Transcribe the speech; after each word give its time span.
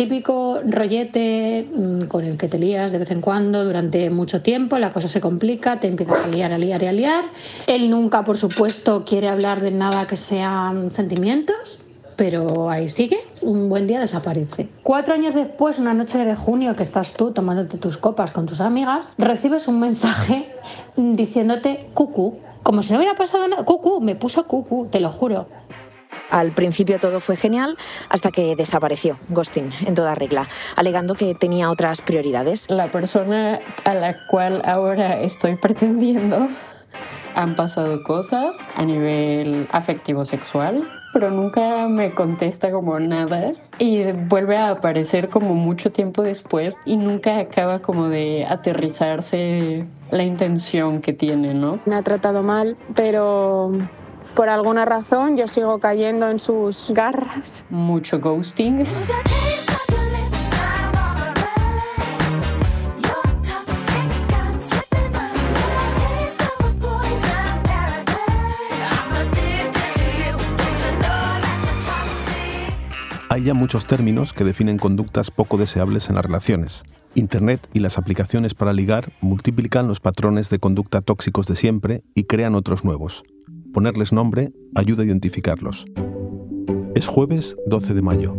Típico 0.00 0.60
rollete 0.66 1.68
mm, 1.70 2.06
con 2.06 2.24
el 2.24 2.38
que 2.38 2.48
te 2.48 2.58
lías 2.58 2.90
de 2.90 2.96
vez 2.96 3.10
en 3.10 3.20
cuando 3.20 3.66
durante 3.66 4.08
mucho 4.08 4.40
tiempo, 4.40 4.78
la 4.78 4.94
cosa 4.94 5.08
se 5.08 5.20
complica, 5.20 5.78
te 5.78 5.88
empiezas 5.88 6.24
a 6.24 6.28
liar, 6.28 6.54
a 6.54 6.56
liar 6.56 6.82
y 6.82 6.86
a 6.86 6.92
liar. 6.92 7.24
Él 7.66 7.90
nunca, 7.90 8.24
por 8.24 8.38
supuesto, 8.38 9.04
quiere 9.04 9.28
hablar 9.28 9.60
de 9.60 9.72
nada 9.72 10.06
que 10.06 10.16
sean 10.16 10.90
sentimientos, 10.90 11.80
pero 12.16 12.70
ahí 12.70 12.88
sigue, 12.88 13.18
un 13.42 13.68
buen 13.68 13.86
día 13.86 14.00
desaparece. 14.00 14.70
Cuatro 14.82 15.12
años 15.12 15.34
después, 15.34 15.78
una 15.78 15.92
noche 15.92 16.16
de 16.16 16.34
junio 16.34 16.74
que 16.76 16.82
estás 16.82 17.12
tú 17.12 17.32
tomándote 17.32 17.76
tus 17.76 17.98
copas 17.98 18.30
con 18.30 18.46
tus 18.46 18.62
amigas, 18.62 19.12
recibes 19.18 19.68
un 19.68 19.80
mensaje 19.80 20.50
diciéndote 20.96 21.90
cucú, 21.92 22.38
como 22.62 22.82
si 22.82 22.92
no 22.92 23.00
hubiera 23.00 23.16
pasado 23.16 23.46
nada, 23.48 23.66
cucú, 23.66 24.00
me 24.00 24.14
puso 24.14 24.46
cucú, 24.46 24.88
te 24.90 24.98
lo 24.98 25.10
juro. 25.10 25.59
Al 26.30 26.52
principio 26.52 26.98
todo 27.00 27.20
fue 27.20 27.36
genial 27.36 27.76
hasta 28.08 28.30
que 28.30 28.54
desapareció 28.56 29.18
Ghosting 29.28 29.72
en 29.86 29.94
toda 29.94 30.14
regla, 30.14 30.48
alegando 30.76 31.14
que 31.14 31.34
tenía 31.34 31.70
otras 31.70 32.02
prioridades. 32.02 32.66
La 32.68 32.90
persona 32.90 33.60
a 33.84 33.94
la 33.94 34.26
cual 34.28 34.62
ahora 34.64 35.20
estoy 35.20 35.56
pretendiendo 35.56 36.48
han 37.34 37.56
pasado 37.56 38.02
cosas 38.02 38.56
a 38.74 38.84
nivel 38.84 39.68
afectivo 39.70 40.24
sexual, 40.24 40.88
pero 41.12 41.30
nunca 41.30 41.88
me 41.88 42.12
contesta 42.12 42.70
como 42.70 42.98
nada 42.98 43.52
y 43.78 44.04
vuelve 44.12 44.56
a 44.56 44.70
aparecer 44.70 45.28
como 45.28 45.54
mucho 45.54 45.90
tiempo 45.90 46.22
después 46.22 46.76
y 46.84 46.96
nunca 46.96 47.38
acaba 47.38 47.80
como 47.80 48.08
de 48.08 48.46
aterrizarse 48.48 49.86
la 50.10 50.22
intención 50.22 51.00
que 51.00 51.12
tiene, 51.12 51.54
¿no? 51.54 51.78
Me 51.86 51.94
ha 51.94 52.02
tratado 52.02 52.42
mal, 52.42 52.76
pero 52.94 53.72
por 54.34 54.48
alguna 54.48 54.84
razón 54.84 55.36
yo 55.36 55.46
sigo 55.48 55.78
cayendo 55.78 56.28
en 56.28 56.38
sus 56.38 56.90
garras. 56.90 57.64
Mucho 57.70 58.18
ghosting. 58.20 58.84
Hay 73.32 73.44
ya 73.44 73.54
muchos 73.54 73.86
términos 73.86 74.32
que 74.32 74.42
definen 74.42 74.76
conductas 74.76 75.30
poco 75.30 75.56
deseables 75.56 76.08
en 76.08 76.16
las 76.16 76.24
relaciones. 76.24 76.82
Internet 77.14 77.68
y 77.72 77.78
las 77.78 77.96
aplicaciones 77.96 78.54
para 78.54 78.72
ligar 78.72 79.12
multiplican 79.20 79.86
los 79.86 80.00
patrones 80.00 80.50
de 80.50 80.58
conducta 80.58 81.00
tóxicos 81.00 81.46
de 81.46 81.54
siempre 81.54 82.02
y 82.14 82.24
crean 82.24 82.56
otros 82.56 82.84
nuevos. 82.84 83.22
Ponerles 83.72 84.12
nombre 84.12 84.52
ayuda 84.74 85.02
a 85.02 85.06
identificarlos. 85.06 85.86
Es 86.96 87.06
jueves 87.06 87.56
12 87.66 87.94
de 87.94 88.02
mayo. 88.02 88.36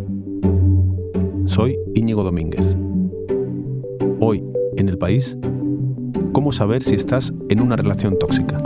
Soy 1.45 1.77
Íñigo 1.95 2.23
Domínguez. 2.23 2.75
Hoy, 4.19 4.43
en 4.75 4.89
el 4.89 4.97
país, 4.97 5.37
¿cómo 6.33 6.51
saber 6.51 6.83
si 6.83 6.95
estás 6.95 7.33
en 7.49 7.61
una 7.61 7.77
relación 7.77 8.19
tóxica? 8.19 8.61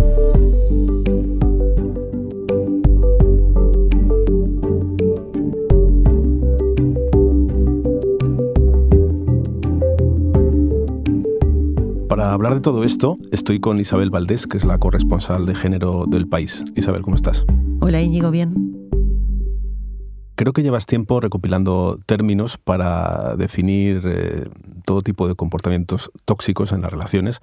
Hablar 12.46 12.60
de 12.60 12.64
todo 12.64 12.84
esto, 12.84 13.18
estoy 13.32 13.60
con 13.60 13.80
Isabel 13.80 14.12
Valdés, 14.12 14.46
que 14.46 14.58
es 14.58 14.66
la 14.66 14.78
corresponsal 14.78 15.48
de 15.48 15.56
género 15.56 16.06
del 16.08 16.28
país. 16.28 16.64
Isabel, 16.76 17.02
¿cómo 17.02 17.16
estás? 17.16 17.44
Hola, 17.82 18.00
Íñigo, 18.04 18.30
bien. 18.30 18.54
Creo 20.36 20.54
que 20.54 20.62
llevas 20.62 20.86
tiempo 20.86 21.20
recopilando 21.20 21.98
términos 22.06 22.60
para 22.60 23.36
definir 23.36 24.04
eh, 24.06 24.48
todo 24.86 25.02
tipo 25.02 25.28
de 25.28 25.34
comportamientos 25.34 26.12
tóxicos 26.26 26.72
en 26.72 26.82
las 26.82 26.92
relaciones 26.92 27.40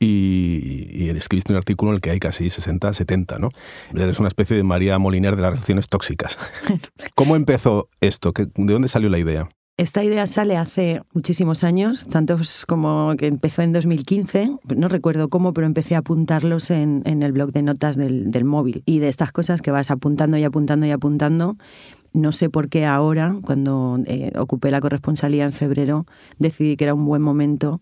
y, 0.00 0.88
y, 0.90 1.10
escribiste 1.10 1.52
un 1.52 1.58
artículo 1.58 1.92
en 1.92 1.96
el 1.96 2.00
que 2.00 2.10
hay 2.10 2.18
casi 2.18 2.50
60, 2.50 2.94
70, 2.94 3.38
¿no? 3.38 3.50
Eres 3.94 4.18
una 4.18 4.26
especie 4.26 4.56
de 4.56 4.64
María 4.64 4.98
Moliner 4.98 5.36
de 5.36 5.42
las 5.42 5.52
relaciones 5.52 5.86
tóxicas. 5.86 6.36
¿Cómo 7.14 7.36
empezó 7.36 7.88
esto? 8.00 8.32
¿De 8.34 8.72
dónde 8.72 8.88
salió 8.88 9.08
la 9.08 9.18
idea? 9.18 9.48
Esta 9.78 10.04
idea 10.04 10.26
sale 10.26 10.58
hace 10.58 11.00
muchísimos 11.14 11.64
años, 11.64 12.06
tantos 12.06 12.66
como 12.66 13.14
que 13.16 13.26
empezó 13.26 13.62
en 13.62 13.72
2015, 13.72 14.58
no 14.76 14.88
recuerdo 14.88 15.30
cómo, 15.30 15.54
pero 15.54 15.66
empecé 15.66 15.94
a 15.94 15.98
apuntarlos 15.98 16.70
en, 16.70 17.02
el 17.06 17.32
blog 17.32 17.52
de 17.52 17.62
notas 17.62 17.96
del, 17.96 18.44
móvil. 18.44 18.82
Y 18.84 18.98
de 18.98 19.08
estas 19.08 19.32
cosas 19.32 19.62
que 19.62 19.70
vas 19.70 19.90
apuntando 19.90 20.36
y 20.36 20.44
apuntando 20.44 20.86
y 20.86 20.90
apuntando, 20.90 21.56
no 22.12 22.32
sé 22.32 22.50
por 22.50 22.68
qué 22.68 22.84
ahora, 22.84 23.34
cuando 23.42 23.98
eh, 24.06 24.32
ocupé 24.38 24.70
la 24.70 24.82
corresponsalía 24.82 25.46
en 25.46 25.52
febrero, 25.54 26.04
decidí 26.38 26.76
que 26.76 26.84
era 26.84 26.94
un 26.94 27.06
buen 27.06 27.22
momento 27.22 27.80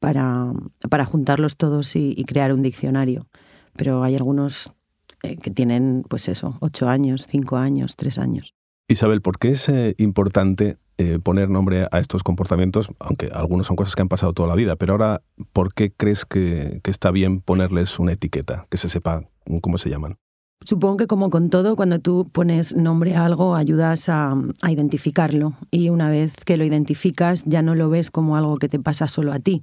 para, 0.00 0.52
para 0.90 1.04
juntarlos 1.04 1.56
todos 1.56 1.94
y, 1.94 2.24
crear 2.24 2.52
un 2.52 2.62
diccionario. 2.62 3.28
Pero 3.76 4.02
hay 4.02 4.16
algunos 4.16 4.74
eh, 5.22 5.36
que 5.36 5.52
tienen, 5.52 6.04
pues 6.08 6.28
eso, 6.28 6.58
ocho 6.60 6.88
años, 6.88 7.28
cinco 7.28 7.58
años, 7.58 7.94
tres 7.94 8.18
años. 8.18 8.54
Isabel, 8.88 9.22
¿por 9.22 9.38
qué 9.38 9.50
es 9.50 9.68
eh, 9.68 9.94
importante 9.98 10.78
eh, 11.00 11.20
poner 11.22 11.48
nombre 11.48 11.86
a 11.92 12.00
estos 12.00 12.24
comportamientos, 12.24 12.88
aunque 12.98 13.30
algunos 13.32 13.68
son 13.68 13.76
cosas 13.76 13.94
que 13.94 14.02
han 14.02 14.08
pasado 14.08 14.32
toda 14.32 14.48
la 14.48 14.56
vida, 14.56 14.74
pero 14.74 14.94
ahora, 14.94 15.22
¿por 15.52 15.72
qué 15.72 15.92
crees 15.92 16.24
que, 16.24 16.80
está 16.82 17.12
bien 17.12 17.40
ponerles 17.40 18.00
una 18.00 18.14
etiqueta, 18.14 18.66
que 18.68 18.78
se 18.78 18.88
sepa 18.88 19.22
cómo 19.62 19.78
se 19.78 19.90
llaman? 19.90 20.16
Supongo 20.64 20.96
que 20.96 21.06
como 21.06 21.30
con 21.30 21.50
todo, 21.50 21.76
cuando 21.76 22.00
tú 22.00 22.28
pones 22.32 22.74
nombre 22.74 23.14
a 23.14 23.24
algo, 23.24 23.54
ayudas 23.54 24.08
a, 24.08 24.34
a, 24.60 24.72
identificarlo. 24.72 25.52
Y 25.70 25.88
una 25.88 26.10
vez 26.10 26.32
que 26.44 26.56
lo 26.56 26.64
identificas, 26.64 27.44
ya 27.44 27.62
no 27.62 27.76
lo 27.76 27.88
ves 27.90 28.10
como 28.10 28.36
algo 28.36 28.56
que 28.56 28.68
te 28.68 28.80
pasa 28.80 29.06
solo 29.06 29.32
a 29.32 29.38
ti, 29.38 29.62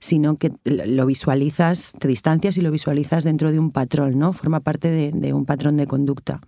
sino 0.00 0.36
que 0.36 0.52
lo 0.66 1.06
visualizas, 1.06 1.92
te 1.98 2.08
distancias 2.08 2.58
y 2.58 2.60
lo 2.60 2.70
visualizas 2.70 3.24
dentro 3.24 3.52
de 3.52 3.58
un 3.58 3.70
patrón, 3.70 4.18
¿no? 4.18 4.34
Forma 4.34 4.60
parte 4.60 4.90
de, 4.90 5.12
de 5.12 5.32
un 5.32 5.46
patrón 5.46 5.78
de 5.78 5.86
conducta. 5.86 6.42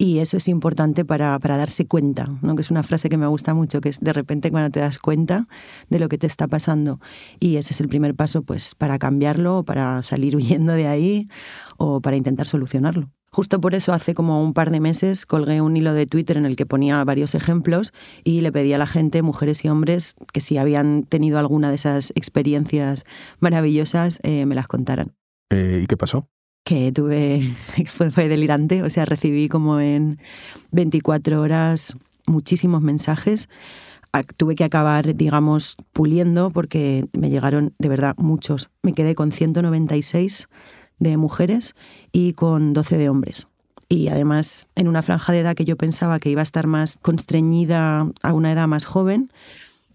Y 0.00 0.20
eso 0.20 0.36
es 0.36 0.46
importante 0.46 1.04
para, 1.04 1.36
darse 1.40 1.86
cuenta, 1.88 2.28
¿no? 2.40 2.54
que 2.54 2.62
es 2.62 2.70
una 2.70 2.84
frase 2.84 3.08
que 3.08 3.16
me 3.16 3.26
gusta 3.26 3.52
mucho, 3.52 3.80
que 3.80 3.88
es 3.88 3.98
de 3.98 4.12
repente 4.12 4.52
cuando 4.52 4.70
te 4.70 4.78
das 4.78 4.98
cuenta 4.98 5.48
de 5.90 5.98
lo 5.98 6.08
que 6.08 6.18
te 6.18 6.28
está 6.28 6.46
pasando. 6.46 7.00
Y 7.40 7.56
ese 7.56 7.72
es 7.72 7.80
el 7.80 7.88
primer 7.88 8.14
paso 8.14 8.42
pues, 8.42 8.76
para 8.76 9.00
cambiarlo, 9.00 9.64
para 9.64 10.04
salir 10.04 10.36
huyendo 10.36 10.74
de 10.74 10.86
ahí 10.86 11.28
o 11.78 12.00
para 12.00 12.16
intentar 12.16 12.46
solucionarlo. 12.46 13.10
Justo 13.30 13.60
por 13.60 13.74
eso 13.74 13.92
hace 13.92 14.14
como 14.14 14.42
un 14.42 14.54
par 14.54 14.70
de 14.70 14.80
meses 14.80 15.26
colgué 15.26 15.60
un 15.60 15.76
hilo 15.76 15.92
de 15.92 16.06
Twitter 16.06 16.36
en 16.36 16.46
el 16.46 16.54
que 16.54 16.64
ponía 16.64 17.02
varios 17.04 17.34
ejemplos 17.34 17.92
y 18.22 18.40
le 18.40 18.52
pedí 18.52 18.72
a 18.72 18.78
la 18.78 18.86
gente, 18.86 19.20
mujeres 19.22 19.64
y 19.64 19.68
hombres, 19.68 20.14
que 20.32 20.40
si 20.40 20.58
habían 20.58 21.02
tenido 21.02 21.40
alguna 21.40 21.70
de 21.70 21.74
esas 21.74 22.10
experiencias 22.14 23.04
maravillosas, 23.40 24.20
eh, 24.22 24.46
me 24.46 24.54
las 24.54 24.68
contaran. 24.68 25.14
Eh, 25.50 25.80
¿Y 25.82 25.86
qué 25.86 25.96
pasó? 25.96 26.28
Que 26.68 26.92
tuve, 26.92 27.54
fue, 28.10 28.28
delirante, 28.28 28.82
o 28.82 28.90
sea, 28.90 29.06
recibí 29.06 29.48
como 29.48 29.80
en 29.80 30.18
24 30.70 31.40
horas 31.40 31.96
muchísimos 32.26 32.82
mensajes. 32.82 33.48
Tuve 34.36 34.54
que 34.54 34.64
acabar, 34.64 35.14
digamos, 35.16 35.76
puliendo 35.94 36.50
porque 36.50 37.06
me 37.14 37.30
llegaron 37.30 37.72
de 37.78 37.88
verdad 37.88 38.14
muchos. 38.18 38.68
Me 38.82 38.92
quedé 38.92 39.14
con 39.14 39.32
196 39.32 40.48
de 40.98 41.16
mujeres 41.16 41.74
y 42.12 42.34
con 42.34 42.74
12 42.74 42.98
de 42.98 43.08
hombres. 43.08 43.48
Y 43.88 44.08
además 44.08 44.68
en 44.74 44.88
una 44.88 45.00
franja 45.02 45.32
de 45.32 45.40
edad 45.40 45.54
que 45.54 45.64
yo 45.64 45.76
pensaba 45.78 46.18
que 46.18 46.28
iba 46.28 46.42
a 46.42 46.42
estar 46.42 46.66
más 46.66 46.98
constreñida 47.00 48.10
a 48.22 48.32
una 48.34 48.52
edad 48.52 48.68
más 48.68 48.84
joven, 48.84 49.30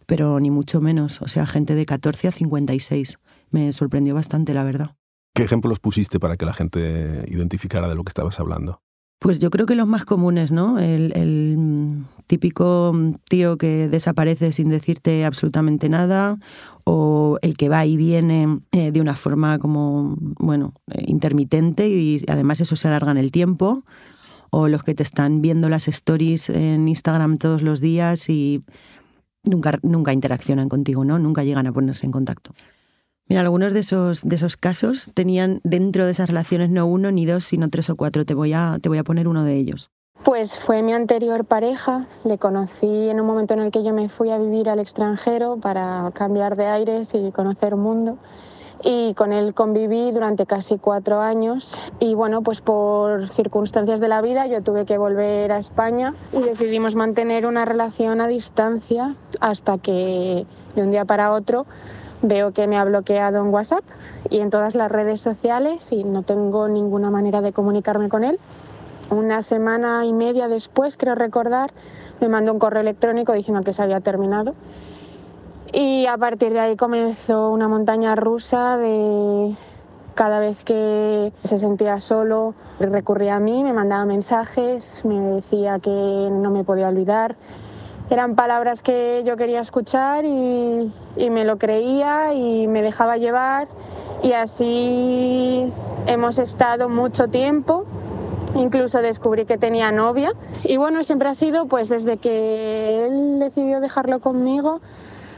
pero 0.07 0.39
ni 0.39 0.49
mucho 0.49 0.81
menos. 0.81 1.21
O 1.21 1.27
sea, 1.27 1.45
gente 1.45 1.75
de 1.75 1.85
14 1.85 2.29
a 2.29 2.31
56. 2.31 3.19
Me 3.51 3.71
sorprendió 3.73 4.15
bastante, 4.15 4.55
la 4.55 4.63
verdad. 4.63 4.95
¿Qué 5.33 5.43
ejemplos 5.43 5.79
pusiste 5.79 6.19
para 6.19 6.35
que 6.35 6.45
la 6.45 6.53
gente 6.53 7.25
identificara 7.27 7.89
de 7.89 7.95
lo 7.95 8.03
que 8.03 8.09
estabas 8.09 8.39
hablando? 8.39 8.81
Pues 9.19 9.39
yo 9.39 9.49
creo 9.49 9.65
que 9.65 9.75
los 9.75 9.87
más 9.87 10.05
comunes, 10.05 10.51
¿no? 10.51 10.77
El, 10.79 12.03
típico 12.27 12.93
tío 13.29 13.57
que 13.57 13.87
desaparece 13.89 14.51
sin 14.53 14.69
decirte 14.69 15.25
absolutamente 15.25 15.89
nada, 15.89 16.37
o 16.83 17.37
el 17.41 17.57
que 17.57 17.69
va 17.69 17.85
y 17.85 17.97
viene 17.97 18.59
eh, 18.71 18.91
de 18.91 19.01
una 19.01 19.15
forma 19.15 19.59
como, 19.59 20.15
bueno, 20.17 20.73
eh, 20.91 21.03
intermitente 21.07 21.87
y 21.89 22.21
además 22.27 22.61
eso 22.61 22.75
se 22.75 22.87
alarga 22.87 23.11
en 23.11 23.17
el 23.17 23.31
tiempo, 23.31 23.83
o 24.51 24.67
los 24.67 24.83
que 24.83 24.93
te 24.93 25.03
están 25.03 25.41
viendo 25.41 25.69
las 25.69 25.87
stories 25.87 26.49
en 26.49 26.87
Instagram 26.87 27.37
todos 27.37 27.61
los 27.61 27.81
días 27.81 28.29
y 28.29 28.61
nunca, 29.43 29.79
nunca 29.83 30.13
interaccionan 30.13 30.69
contigo, 30.69 31.05
¿no? 31.05 31.17
Nunca 31.17 31.43
llegan 31.43 31.67
a 31.67 31.73
ponerse 31.73 32.05
en 32.05 32.11
contacto. 32.11 32.53
Mira, 33.27 33.41
algunos 33.41 33.73
de 33.73 33.79
esos, 33.79 34.21
de 34.21 34.35
esos 34.35 34.57
casos 34.57 35.09
tenían 35.13 35.61
dentro 35.63 36.05
de 36.05 36.11
esas 36.11 36.27
relaciones 36.27 36.69
no 36.69 36.85
uno 36.85 37.11
ni 37.11 37.25
dos, 37.25 37.45
sino 37.45 37.69
tres 37.69 37.89
o 37.89 37.95
cuatro. 37.95 38.25
Te 38.25 38.33
voy 38.33 38.53
a, 38.53 38.77
te 38.81 38.89
voy 38.89 38.97
a 38.97 39.03
poner 39.03 39.27
uno 39.27 39.43
de 39.43 39.55
ellos. 39.55 39.89
Pues 40.23 40.59
fue 40.59 40.83
mi 40.83 40.93
anterior 40.93 41.43
pareja, 41.43 42.07
le 42.23 42.37
conocí 42.37 43.09
en 43.09 43.19
un 43.19 43.27
momento 43.27 43.53
en 43.55 43.61
el 43.61 43.71
que 43.71 43.83
yo 43.83 43.93
me 43.93 44.07
fui 44.07 44.29
a 44.29 44.37
vivir 44.37 44.69
al 44.69 44.79
extranjero 44.79 45.57
para 45.57 46.11
cambiar 46.13 46.55
de 46.55 46.65
aires 46.67 47.13
y 47.13 47.31
conocer 47.31 47.73
un 47.73 47.81
mundo 47.81 48.17
y 48.83 49.13
con 49.13 49.31
él 49.31 49.53
conviví 49.53 50.11
durante 50.11 50.45
casi 50.45 50.77
cuatro 50.77 51.21
años 51.21 51.77
y 51.99 52.15
bueno, 52.15 52.41
pues 52.41 52.61
por 52.61 53.29
circunstancias 53.29 53.99
de 53.99 54.07
la 54.07 54.21
vida 54.21 54.45
yo 54.47 54.61
tuve 54.61 54.85
que 54.85 54.97
volver 54.97 55.51
a 55.51 55.57
España 55.57 56.15
y 56.33 56.41
decidimos 56.41 56.95
mantener 56.95 57.45
una 57.45 57.65
relación 57.65 58.19
a 58.21 58.27
distancia 58.27 59.15
hasta 59.39 59.77
que 59.77 60.45
de 60.75 60.81
un 60.81 60.91
día 60.91 61.05
para 61.05 61.31
otro 61.31 61.65
veo 62.23 62.51
que 62.51 62.67
me 62.67 62.77
ha 62.77 62.85
bloqueado 62.85 63.39
en 63.39 63.53
WhatsApp 63.53 63.83
y 64.29 64.39
en 64.39 64.49
todas 64.49 64.73
las 64.73 64.91
redes 64.91 65.21
sociales 65.21 65.91
y 65.91 66.03
no 66.03 66.23
tengo 66.23 66.67
ninguna 66.67 67.11
manera 67.11 67.41
de 67.41 67.53
comunicarme 67.53 68.09
con 68.09 68.23
él. 68.23 68.39
Una 69.11 69.41
semana 69.43 70.05
y 70.05 70.13
media 70.13 70.47
después, 70.47 70.97
creo 70.97 71.13
recordar, 71.13 71.71
me 72.19 72.29
mandó 72.29 72.53
un 72.53 72.59
correo 72.59 72.81
electrónico 72.81 73.33
diciendo 73.33 73.63
que 73.63 73.73
se 73.73 73.83
había 73.83 73.99
terminado. 73.99 74.55
Y 75.73 76.05
a 76.05 76.17
partir 76.17 76.53
de 76.53 76.59
ahí 76.59 76.75
comenzó 76.75 77.51
una 77.51 77.67
montaña 77.67 78.15
rusa 78.15 78.77
de 78.77 79.55
cada 80.15 80.39
vez 80.39 80.63
que 80.63 81.33
se 81.43 81.57
sentía 81.57 81.99
solo, 81.99 82.53
recurría 82.79 83.35
a 83.35 83.39
mí, 83.39 83.63
me 83.63 83.73
mandaba 83.73 84.05
mensajes, 84.05 85.03
me 85.03 85.19
decía 85.19 85.79
que 85.79 85.89
no 85.89 86.51
me 86.51 86.63
podía 86.63 86.87
olvidar. 86.87 87.35
Eran 88.13 88.35
palabras 88.35 88.83
que 88.83 89.23
yo 89.25 89.37
quería 89.37 89.59
escuchar 89.59 90.23
y, 90.23 90.93
y 91.17 91.29
me 91.31 91.45
lo 91.45 91.57
creía 91.57 92.31
y 92.35 92.67
me 92.67 92.83
dejaba 92.83 93.17
llevar. 93.17 93.67
Y 94.21 94.33
así 94.33 95.73
hemos 96.05 96.37
estado 96.37 96.89
mucho 96.89 97.29
tiempo. 97.29 97.85
Incluso 98.53 99.01
descubrí 99.01 99.45
que 99.45 99.57
tenía 99.57 99.91
novia. 99.91 100.33
Y 100.63 100.77
bueno 100.77 101.01
siempre 101.01 101.27
ha 101.27 101.33
sido 101.33 101.65
pues 101.65 101.89
desde 101.89 102.17
que 102.17 103.03
él 103.07 103.39
decidió 103.39 103.79
dejarlo 103.79 104.19
conmigo 104.19 104.79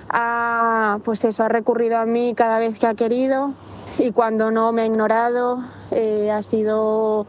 ha, 0.09 0.99
pues 1.05 1.23
eso 1.23 1.43
ha 1.43 1.47
recurrido 1.47 1.97
a 1.97 2.05
mí 2.05 2.33
cada 2.35 2.59
vez 2.59 2.77
que 2.77 2.87
ha 2.87 2.93
querido. 2.93 3.53
Y 3.99 4.11
cuando 4.11 4.51
no 4.51 4.73
me 4.73 4.81
ha 4.81 4.85
ignorado, 4.85 5.59
eh, 5.91 6.29
ha 6.29 6.43
sido 6.43 7.25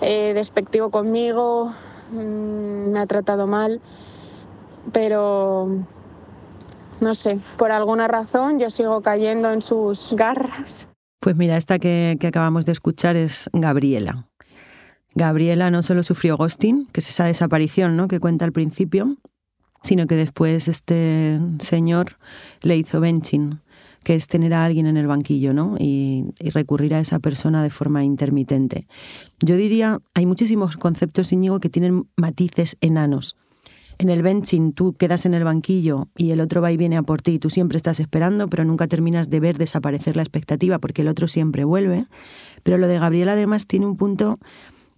eh, 0.00 0.34
despectivo 0.34 0.90
conmigo, 0.90 1.72
mm, 2.12 2.90
me 2.92 3.00
ha 3.00 3.06
tratado 3.06 3.48
mal, 3.48 3.80
pero 4.92 5.84
no 7.00 7.14
sé, 7.14 7.38
por 7.56 7.72
alguna 7.72 8.08
razón 8.08 8.58
yo 8.58 8.70
sigo 8.70 9.00
cayendo 9.02 9.52
en 9.52 9.62
sus 9.62 10.14
garras. 10.16 10.88
Pues 11.20 11.36
mira, 11.36 11.56
esta 11.56 11.78
que, 11.78 12.18
acabamos 12.26 12.64
de 12.64 12.72
escuchar 12.72 13.16
es 13.16 13.50
Gabriela. 13.52 14.26
Gabriela 15.14 15.70
no 15.70 15.82
solo 15.82 16.02
sufrió 16.02 16.36
ghosting, 16.36 16.86
que 16.86 17.00
es 17.00 17.08
esa 17.08 17.24
desaparición 17.24 17.96
¿no? 17.96 18.08
que 18.08 18.20
cuenta 18.20 18.44
al 18.44 18.52
principio, 18.52 19.16
sino 19.82 20.06
que 20.06 20.14
después 20.14 20.68
este 20.68 21.40
señor 21.60 22.18
le 22.62 22.76
hizo 22.76 23.00
benching 23.00 23.60
que 24.04 24.14
es 24.14 24.26
tener 24.26 24.54
a 24.54 24.64
alguien 24.64 24.86
en 24.86 24.96
el 24.96 25.06
banquillo, 25.06 25.52
¿no? 25.52 25.76
Y, 25.78 26.24
recurrir 26.52 26.94
a 26.94 27.00
esa 27.00 27.18
persona 27.18 27.62
de 27.62 27.68
forma 27.68 28.04
intermitente. 28.04 28.86
Yo 29.40 29.56
diría, 29.56 29.98
hay 30.14 30.24
muchísimos 30.24 30.78
conceptos, 30.78 31.30
Íñigo, 31.30 31.60
que 31.60 31.68
tienen 31.68 32.08
matices 32.16 32.78
enanos. 32.80 33.36
En 33.98 34.10
el 34.10 34.22
benching 34.22 34.72
tú 34.72 34.94
quedas 34.94 35.26
en 35.26 35.34
el 35.34 35.44
banquillo 35.44 36.08
y 36.16 36.30
el 36.30 36.40
otro 36.40 36.62
va 36.62 36.70
y 36.70 36.76
viene 36.76 36.96
a 36.96 37.02
por 37.02 37.20
ti 37.20 37.32
y 37.32 37.38
tú 37.38 37.50
siempre 37.50 37.76
estás 37.76 37.98
esperando, 37.98 38.48
pero 38.48 38.64
nunca 38.64 38.86
terminas 38.86 39.28
de 39.28 39.40
ver 39.40 39.58
desaparecer 39.58 40.16
la 40.16 40.22
expectativa 40.22 40.78
porque 40.78 41.02
el 41.02 41.08
otro 41.08 41.26
siempre 41.26 41.64
vuelve. 41.64 42.06
Pero 42.62 42.78
lo 42.78 42.86
de 42.86 42.98
Gabriel 42.98 43.28
además 43.28 43.66
tiene 43.66 43.86
un 43.86 43.96
punto 43.96 44.38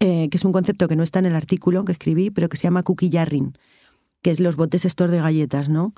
eh, 0.00 0.28
que 0.30 0.36
es 0.36 0.44
un 0.44 0.52
concepto 0.52 0.86
que 0.86 0.96
no 0.96 1.02
está 1.02 1.18
en 1.18 1.26
el 1.26 1.34
artículo 1.34 1.84
que 1.84 1.92
escribí, 1.92 2.30
pero 2.30 2.48
que 2.48 2.56
se 2.56 2.64
llama 2.64 2.82
cookie 2.82 3.10
jarring, 3.10 3.54
que 4.22 4.30
es 4.30 4.40
los 4.40 4.56
botes 4.56 4.84
estos 4.84 5.10
de 5.10 5.20
galletas, 5.20 5.68
¿no? 5.68 5.94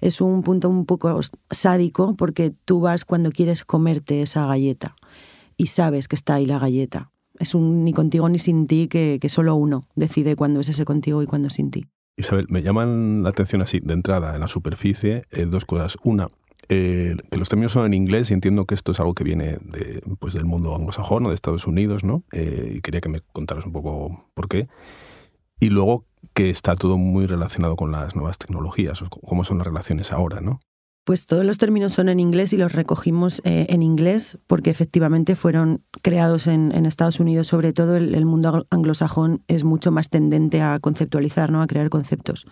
es 0.00 0.20
un 0.20 0.42
punto 0.42 0.68
un 0.68 0.86
poco 0.86 1.20
sádico 1.50 2.14
porque 2.16 2.52
tú 2.64 2.80
vas 2.80 3.04
cuando 3.04 3.30
quieres 3.30 3.64
comerte 3.64 4.22
esa 4.22 4.46
galleta 4.46 4.94
y 5.56 5.68
sabes 5.68 6.08
que 6.08 6.16
está 6.16 6.34
ahí 6.34 6.46
la 6.46 6.58
galleta. 6.58 7.10
Es 7.38 7.54
un 7.54 7.84
ni 7.84 7.92
contigo 7.92 8.28
ni 8.28 8.38
sin 8.38 8.66
ti 8.66 8.88
que, 8.88 9.20
solo 9.28 9.54
uno 9.56 9.86
decide 9.94 10.36
cuándo 10.36 10.60
es 10.60 10.68
ese 10.68 10.84
contigo 10.84 11.22
y 11.22 11.26
cuándo 11.26 11.50
sin 11.50 11.70
ti. 11.70 11.86
Isabel, 12.16 12.46
me 12.48 12.62
llaman 12.62 13.22
la 13.22 13.28
atención 13.30 13.62
así, 13.62 13.80
de 13.80 13.94
entrada, 13.94 14.34
en 14.34 14.40
la 14.40 14.48
superficie, 14.48 15.24
eh, 15.30 15.44
dos 15.44 15.64
cosas. 15.66 15.96
Una, 16.02 16.30
eh, 16.68 17.14
que 17.30 17.36
los 17.38 17.48
términos 17.48 17.72
son 17.72 17.86
en 17.86 17.94
inglés 17.94 18.30
y 18.30 18.34
entiendo 18.34 18.64
que 18.64 18.74
esto 18.74 18.92
es 18.92 19.00
algo 19.00 19.14
que 19.14 19.22
viene 19.24 19.58
de, 19.62 20.02
pues, 20.18 20.34
del 20.34 20.46
mundo 20.46 20.74
anglosajón 20.74 21.26
o 21.26 21.28
de 21.28 21.34
Estados 21.34 21.66
Unidos, 21.66 22.04
¿no? 22.04 22.24
Eh, 22.32 22.74
y 22.76 22.80
quería 22.80 23.00
que 23.00 23.08
me 23.08 23.20
contaras 23.32 23.66
un 23.66 23.72
poco 23.72 24.24
por 24.34 24.48
qué. 24.48 24.68
Y 25.60 25.70
luego 25.70 26.06
que 26.34 26.50
está 26.50 26.74
todo 26.76 26.98
muy 26.98 27.26
relacionado 27.26 27.76
con 27.76 27.92
las 27.92 28.16
nuevas 28.16 28.38
tecnologías, 28.38 29.02
cómo 29.10 29.44
son 29.44 29.58
las 29.58 29.66
relaciones 29.66 30.12
ahora, 30.12 30.40
¿no? 30.40 30.60
Pues 31.06 31.26
todos 31.26 31.44
los 31.44 31.56
términos 31.56 31.92
son 31.92 32.08
en 32.08 32.18
inglés 32.18 32.52
y 32.52 32.56
los 32.56 32.72
recogimos 32.72 33.40
eh, 33.44 33.66
en 33.68 33.84
inglés 33.84 34.40
porque 34.48 34.70
efectivamente 34.70 35.36
fueron 35.36 35.84
creados 36.02 36.48
en, 36.48 36.72
Estados 36.84 37.20
Unidos. 37.20 37.46
Sobre 37.46 37.72
todo 37.72 37.94
el, 37.94 38.26
mundo 38.26 38.66
anglosajón 38.70 39.40
es 39.46 39.62
mucho 39.62 39.92
más 39.92 40.10
tendente 40.10 40.62
a 40.62 40.80
conceptualizar, 40.80 41.52
¿no? 41.52 41.62
a 41.62 41.68
crear 41.68 41.90
conceptos. 41.90 42.44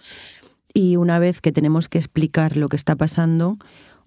Y 0.73 0.95
una 0.95 1.19
vez 1.19 1.41
que 1.41 1.51
tenemos 1.51 1.89
que 1.89 1.99
explicar 1.99 2.57
lo 2.57 2.69
que 2.69 2.77
está 2.77 2.95
pasando, 2.95 3.59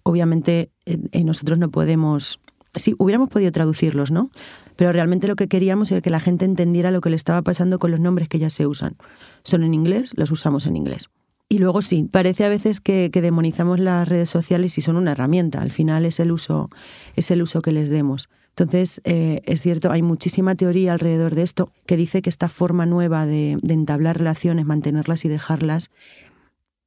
obviamente 0.03 0.71
eh, 0.85 1.25
nosotros 1.25 1.59
no 1.59 1.69
podemos... 1.69 2.39
Sí, 2.73 2.95
hubiéramos 2.99 3.27
podido 3.27 3.51
traducirlos, 3.51 4.11
¿no? 4.11 4.29
pero 4.77 4.93
realmente 4.93 5.27
lo 5.27 5.35
que 5.35 5.49
queríamos 5.49 5.91
era 5.91 5.99
que 5.99 6.09
la 6.09 6.21
gente 6.21 6.45
entendiera 6.45 6.91
lo 6.91 7.01
que 7.01 7.09
le 7.09 7.17
estaba 7.17 7.41
pasando 7.41 7.79
con 7.79 7.91
los 7.91 7.99
nombres 7.99 8.29
que 8.29 8.39
ya 8.39 8.49
se 8.49 8.65
usan. 8.65 8.95
Son 9.43 9.65
en 9.65 9.73
inglés, 9.73 10.13
los 10.15 10.31
usamos 10.31 10.65
en 10.67 10.77
inglés. 10.77 11.09
Y 11.49 11.59
luego 11.59 11.81
sí, 11.81 12.03
parece 12.11 12.43
a 12.43 12.49
veces 12.49 12.81
que, 12.81 13.09
demonizamos 13.09 13.79
las 13.79 14.07
redes 14.07 14.29
sociales 14.29 14.77
y 14.77 14.81
son 14.81 14.97
una 14.97 15.13
herramienta. 15.13 15.61
Al 15.61 15.71
final 15.71 16.05
es 16.05 16.19
el 16.19 16.31
uso, 16.31 16.69
es 17.15 17.31
el 17.31 17.41
uso 17.41 17.61
que 17.61 17.71
les 17.71 17.89
demos. 17.89 18.29
Entonces, 18.49 19.01
eh, 19.05 19.41
es 19.45 19.61
cierto, 19.61 19.91
hay 19.91 20.01
muchísima 20.01 20.55
teoría 20.55 20.93
alrededor 20.93 21.35
de 21.35 21.43
esto 21.43 21.71
que 21.85 21.95
dice 21.95 22.21
que 22.21 22.29
esta 22.29 22.49
forma 22.49 22.85
nueva 22.85 23.25
de, 23.25 23.57
de 23.61 23.73
entablar 23.73 24.17
relaciones, 24.17 24.65
mantenerlas 24.65 25.23
y 25.25 25.29
dejarlas, 25.29 25.89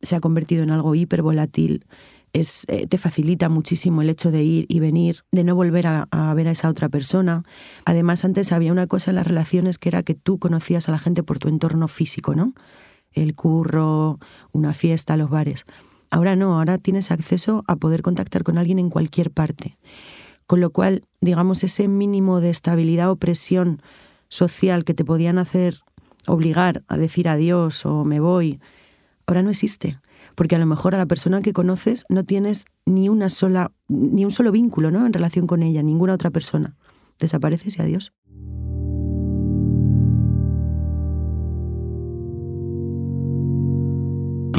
se 0.03 0.17
ha 0.17 0.21
convertido 0.21 0.63
en 0.63 0.71
algo 0.71 0.95
hipervolátil 0.95 1.85
es, 2.33 2.65
eh, 2.69 2.87
te 2.87 2.99
facilita 2.99 3.49
muchísimo 3.49 4.03
el 4.03 4.11
hecho 4.11 4.31
de 4.31 4.43
ir 4.43 4.67
y 4.69 4.81
venir, 4.81 5.25
de 5.33 5.45
no 5.45 5.55
volver 5.55 5.87
a, 5.87 6.07
ver 6.35 6.49
a 6.49 6.53
esa 6.53 6.69
otra 6.69 6.89
persona. 6.89 7.43
Además, 7.85 8.25
antes 8.25 8.53
había 8.53 8.73
una 8.73 8.87
cosa 8.87 9.11
en 9.11 9.17
las 9.17 9.27
relaciones 9.27 9.79
que 9.79 9.89
era 9.89 10.03
que 10.03 10.15
tú 10.15 10.39
conocías 10.39 10.89
a 10.89 10.93
la 10.93 10.99
gente 10.99 11.23
por 11.23 11.39
tu 11.39 11.49
entorno 11.49 11.89
físico, 11.89 12.35
¿no? 12.35 12.53
El 13.13 13.35
curro, 13.35 14.19
una 14.53 14.75
fiesta, 14.75 15.17
los 15.17 15.31
bares. 15.31 15.65
Ahora 16.11 16.37
no, 16.37 16.59
ahora 16.59 16.79
tienes 16.79 17.11
acceso 17.11 17.65
a 17.67 17.77
poder 17.77 18.03
contactar 18.03 18.43
con 18.43 18.59
alguien 18.59 18.79
en 18.79 18.91
cualquier 18.91 19.31
parte. 19.31 19.79
Con 20.47 20.61
lo 20.61 20.71
cual, 20.71 21.05
digamos, 21.21 21.63
ese 21.63 21.89
mínimo 21.89 22.41
de 22.41 22.51
estabilidad 22.51 23.11
o 23.11 23.17
presión 23.17 23.83
social 24.29 24.85
que 24.85 24.95
te 24.95 25.05
podían 25.05 25.39
hacer 25.39 25.81
obligar 26.27 26.83
a 26.89 26.97
decir 26.97 27.29
adiós 27.29 27.87
o 27.87 28.05
me 28.05 28.21
voy, 28.21 28.61
ahora 29.27 29.43
no 29.43 29.51
existe 29.51 29.99
porque 30.35 30.57
a 30.57 30.59
lo 30.59 30.65
mejor 30.65 30.95
a 30.95 30.99
la 30.99 31.05
persona 31.05 31.43
que 31.43 31.53
conoces 31.53 32.05
no 32.09 32.25
tienes 32.25 32.65
ni 32.87 33.11
una 33.11 33.29
sola, 33.29 33.73
ni 33.89 34.25
un 34.25 34.31
solo 34.31 34.53
vínculo, 34.53 34.91
¿no? 34.91 35.05
En 35.05 35.13
relación 35.13 35.47
con 35.47 35.63
ella, 35.63 35.83
ninguna 35.83 36.15
otra 36.15 36.31
persona. 36.31 36.77
Desapareces 37.19 37.79
y 37.79 37.83
adiós. 37.83 38.15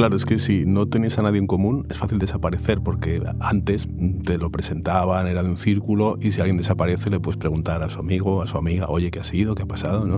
Claro, 0.02 0.16
es 0.16 0.24
que 0.24 0.40
si 0.40 0.66
no 0.66 0.88
tenéis 0.88 1.16
a 1.18 1.22
nadie 1.22 1.38
en 1.38 1.46
común 1.46 1.86
es 1.88 1.96
fácil 1.96 2.18
desaparecer 2.18 2.80
porque 2.80 3.22
antes 3.38 3.86
te 4.24 4.36
lo 4.36 4.50
presentaban, 4.50 5.28
era 5.28 5.44
de 5.44 5.48
un 5.48 5.56
círculo 5.56 6.18
y 6.20 6.32
si 6.32 6.40
alguien 6.40 6.56
desaparece 6.56 7.08
le 7.08 7.20
puedes 7.20 7.36
preguntar 7.36 7.84
a 7.84 7.88
su 7.88 8.00
amigo, 8.00 8.42
a 8.42 8.48
su 8.48 8.58
amiga, 8.58 8.86
oye, 8.88 9.12
¿qué 9.12 9.20
ha 9.20 9.24
sido? 9.24 9.54
¿Qué 9.54 9.62
ha 9.62 9.66
pasado? 9.66 10.04
¿no? 10.04 10.16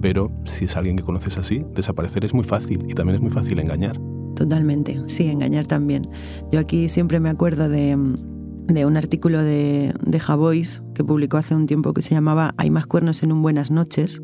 Pero 0.00 0.32
si 0.46 0.64
es 0.64 0.76
alguien 0.76 0.96
que 0.96 1.04
conoces 1.04 1.38
así, 1.38 1.64
desaparecer 1.76 2.24
es 2.24 2.34
muy 2.34 2.42
fácil 2.42 2.84
y 2.88 2.94
también 2.94 3.14
es 3.14 3.20
muy 3.20 3.30
fácil 3.30 3.60
engañar. 3.60 4.00
Totalmente, 4.34 5.00
sí, 5.06 5.28
engañar 5.28 5.68
también. 5.68 6.08
Yo 6.50 6.58
aquí 6.58 6.88
siempre 6.88 7.20
me 7.20 7.28
acuerdo 7.28 7.68
de, 7.68 7.94
un 7.94 8.96
artículo 8.96 9.44
de, 9.44 9.94
de 10.04 10.18
Javois 10.18 10.82
que 10.92 11.04
publicó 11.04 11.36
hace 11.36 11.54
un 11.54 11.66
tiempo 11.68 11.94
que 11.94 12.02
se 12.02 12.16
llamaba 12.16 12.52
Hay 12.56 12.70
más 12.70 12.88
cuernos 12.88 13.22
en 13.22 13.30
un 13.30 13.42
buenas 13.42 13.70
noches. 13.70 14.20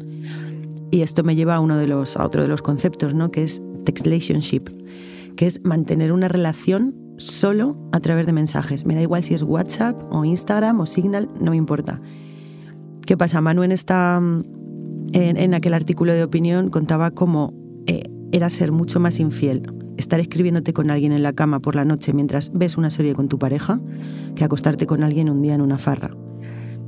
Y 0.91 1.03
esto 1.03 1.23
me 1.23 1.37
lleva 1.37 1.57
a, 1.57 1.61
uno 1.61 1.77
de 1.77 1.87
los, 1.87 2.17
a 2.17 2.25
otro 2.25 2.43
de 2.43 2.49
los 2.49 2.63
conceptos, 2.63 3.15
¿no? 3.15 3.31
que 3.31 3.45
es 3.45 3.61
textlationship, 3.87 4.69
que 5.37 5.47
es 5.47 5.65
mantener 5.65 6.13
una 6.13 6.29
relación 6.29 6.95
solo 7.17 7.79
a 7.93 8.01
través 8.01 8.27
de 8.27 8.35
mensajes. 8.35 8.85
Me 8.85 8.95
da 8.95 9.01
igual 9.01 9.25
si 9.25 9.33
es 9.33 9.43
WhatsApp 9.43 9.97
o 10.15 10.27
Instagram 10.27 10.79
o 10.81 10.87
Signal, 10.87 11.31
no 11.41 11.53
me 11.53 11.57
importa. 11.57 12.03
¿Qué 13.07 13.17
pasa? 13.17 13.41
Manu 13.41 13.63
en, 13.63 13.73
esta, 13.73 14.21
en, 15.13 15.55
aquel 15.55 15.73
artículo 15.73 16.13
de 16.13 16.25
opinión 16.25 16.69
contaba 16.69 17.13
cómo 17.13 17.55
eh, 17.87 18.03
era 18.33 18.51
ser 18.51 18.73
mucho 18.73 19.01
más 19.01 19.19
infiel 19.19 19.63
estar 19.97 20.21
escribiéndote 20.21 20.73
con 20.73 20.91
alguien 20.91 21.13
en 21.13 21.23
la 21.23 21.33
cama 21.33 21.61
por 21.61 21.75
la 21.75 21.85
noche 21.85 22.13
mientras 22.13 22.53
ves 22.53 22.77
una 22.77 22.91
serie 22.91 23.15
con 23.15 23.29
tu 23.29 23.39
pareja 23.39 23.81
que 24.35 24.45
acostarte 24.45 24.87
con 24.87 25.03
alguien 25.03 25.31
un 25.31 25.43
día 25.43 25.55
en 25.55 25.63
una 25.63 25.79
farra. 25.79 26.15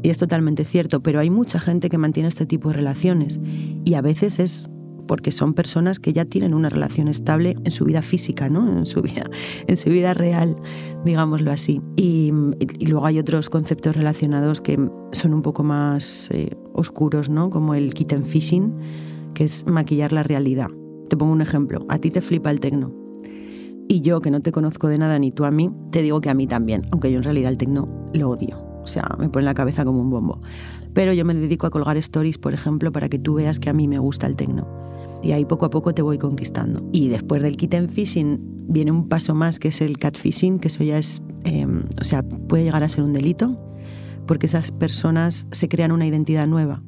Y 0.02 0.10
es 0.10 0.18
totalmente 0.18 0.64
cierto, 0.64 1.02
pero 1.02 1.18
hay 1.18 1.30
mucha 1.30 1.58
gente 1.58 1.88
que 1.88 1.98
mantiene 1.98 2.28
este 2.28 2.46
tipo 2.46 2.68
de 2.68 2.74
relaciones 2.74 3.40
y 3.84 3.94
a 3.94 4.00
veces 4.00 4.38
es 4.38 4.70
porque 5.08 5.32
son 5.32 5.54
personas 5.54 5.98
que 5.98 6.12
ya 6.12 6.24
tienen 6.24 6.54
una 6.54 6.68
relación 6.68 7.08
estable 7.08 7.56
en 7.64 7.72
su 7.72 7.84
vida 7.84 8.02
física, 8.02 8.48
¿no? 8.48 8.78
en, 8.78 8.86
su 8.86 9.02
vida, 9.02 9.28
en 9.66 9.76
su 9.76 9.90
vida 9.90 10.14
real, 10.14 10.54
digámoslo 11.04 11.50
así. 11.50 11.80
Y, 11.96 12.32
luego 12.86 13.06
hay 13.06 13.18
otros 13.18 13.50
conceptos 13.50 13.96
relacionados 13.96 14.60
que 14.60 14.78
son 15.12 15.34
un 15.34 15.42
poco 15.42 15.64
más 15.64 16.28
eh, 16.30 16.56
oscuros, 16.74 17.28
¿no? 17.28 17.50
como 17.50 17.74
el 17.74 17.92
kitten 17.94 18.24
fishing, 18.24 18.76
que 19.34 19.44
es 19.44 19.66
maquillar 19.66 20.12
la 20.12 20.22
realidad. 20.22 20.68
Te 21.08 21.16
pongo 21.16 21.32
un 21.32 21.40
ejemplo. 21.40 21.84
A 21.88 21.98
ti 21.98 22.10
te 22.10 22.20
flipa 22.20 22.50
el 22.50 22.60
tecno. 22.60 22.94
Y 23.88 24.02
yo, 24.02 24.20
que 24.20 24.30
no 24.30 24.40
te 24.40 24.52
conozco 24.52 24.86
de 24.88 24.98
nada 24.98 25.18
ni 25.18 25.32
tú 25.32 25.46
a 25.46 25.50
mí, 25.50 25.70
te 25.90 26.02
digo 26.02 26.20
que 26.20 26.28
a 26.28 26.34
mí 26.34 26.46
también, 26.46 26.86
aunque 26.92 27.10
yo 27.10 27.16
en 27.16 27.24
realidad 27.24 27.50
el 27.50 27.56
tecno 27.56 27.88
lo 28.12 28.30
odio. 28.30 28.62
O 28.82 28.86
sea, 28.86 29.16
me 29.18 29.28
pone 29.30 29.46
la 29.46 29.54
cabeza 29.54 29.84
como 29.84 30.00
un 30.00 30.10
bombo. 30.10 30.40
Pero 30.92 31.12
yo 31.12 31.24
me 31.24 31.34
dedico 31.34 31.66
a 31.66 31.70
colgar 31.70 31.96
stories, 31.96 32.38
por 32.38 32.52
ejemplo, 32.52 32.92
para 32.92 33.08
que 33.08 33.18
tú 33.18 33.34
veas 33.34 33.58
que 33.58 33.70
a 33.70 33.72
mí 33.72 33.88
me 33.88 33.98
gusta 33.98 34.26
el 34.26 34.36
tecno. 34.36 34.66
Y 35.22 35.32
ahí 35.32 35.44
poco 35.44 35.66
a 35.66 35.70
poco 35.70 35.94
te 35.94 36.02
voy 36.02 36.18
conquistando. 36.18 36.88
Y 36.92 37.08
después 37.08 37.42
del 37.42 37.56
kitten 37.56 37.88
fishing 37.88 38.38
viene 38.68 38.92
un 38.92 39.08
paso 39.08 39.34
más 39.34 39.58
que 39.58 39.68
es 39.68 39.80
el 39.80 39.98
catfishing, 39.98 40.58
que 40.58 40.68
eso 40.68 40.84
ya 40.84 40.98
es, 40.98 41.22
em, 41.44 41.84
o 42.00 42.04
sea, 42.04 42.22
puede 42.22 42.64
llegar 42.64 42.84
a 42.84 42.88
ser 42.88 43.04
un 43.04 43.12
delito, 43.12 43.60
porque 44.26 44.46
esas 44.46 44.70
personas 44.70 45.48
se 45.50 45.68
crean 45.68 45.90
una 45.90 46.06
identidad 46.06 46.46
nueva. 46.46 46.82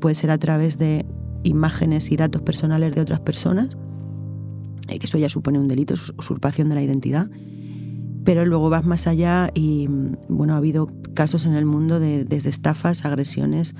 Puede 0.00 0.14
ser 0.14 0.30
a 0.30 0.38
través 0.38 0.76
de 0.76 1.06
imágenes 1.44 2.10
y 2.10 2.16
datos 2.16 2.42
personales 2.42 2.94
de 2.94 3.00
otras 3.00 3.20
personas, 3.20 3.78
eh, 4.88 4.98
que 4.98 5.06
eso 5.06 5.18
ya 5.18 5.28
supone 5.28 5.58
un 5.58 5.68
delito, 5.68 5.94
usurpación 6.18 6.68
de 6.68 6.74
la 6.74 6.82
identidad. 6.82 7.30
Pero 8.24 8.44
luego 8.44 8.68
vas 8.68 8.84
más 8.84 9.06
allá 9.06 9.50
y, 9.54 9.88
bueno, 10.28 10.54
ha 10.54 10.58
habido 10.58 10.90
casos 11.14 11.46
en 11.46 11.54
el 11.54 11.64
mundo 11.64 12.00
de, 12.00 12.24
desde 12.24 12.50
estafas, 12.50 13.04
agresiones 13.06 13.74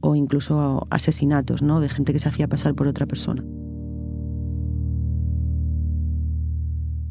o 0.00 0.14
incluso 0.14 0.86
asesinatos, 0.90 1.62
¿no? 1.62 1.80
De 1.80 1.88
gente 1.88 2.12
que 2.12 2.18
se 2.18 2.28
hacía 2.28 2.48
pasar 2.48 2.74
por 2.74 2.86
otra 2.86 3.06
persona. 3.06 3.44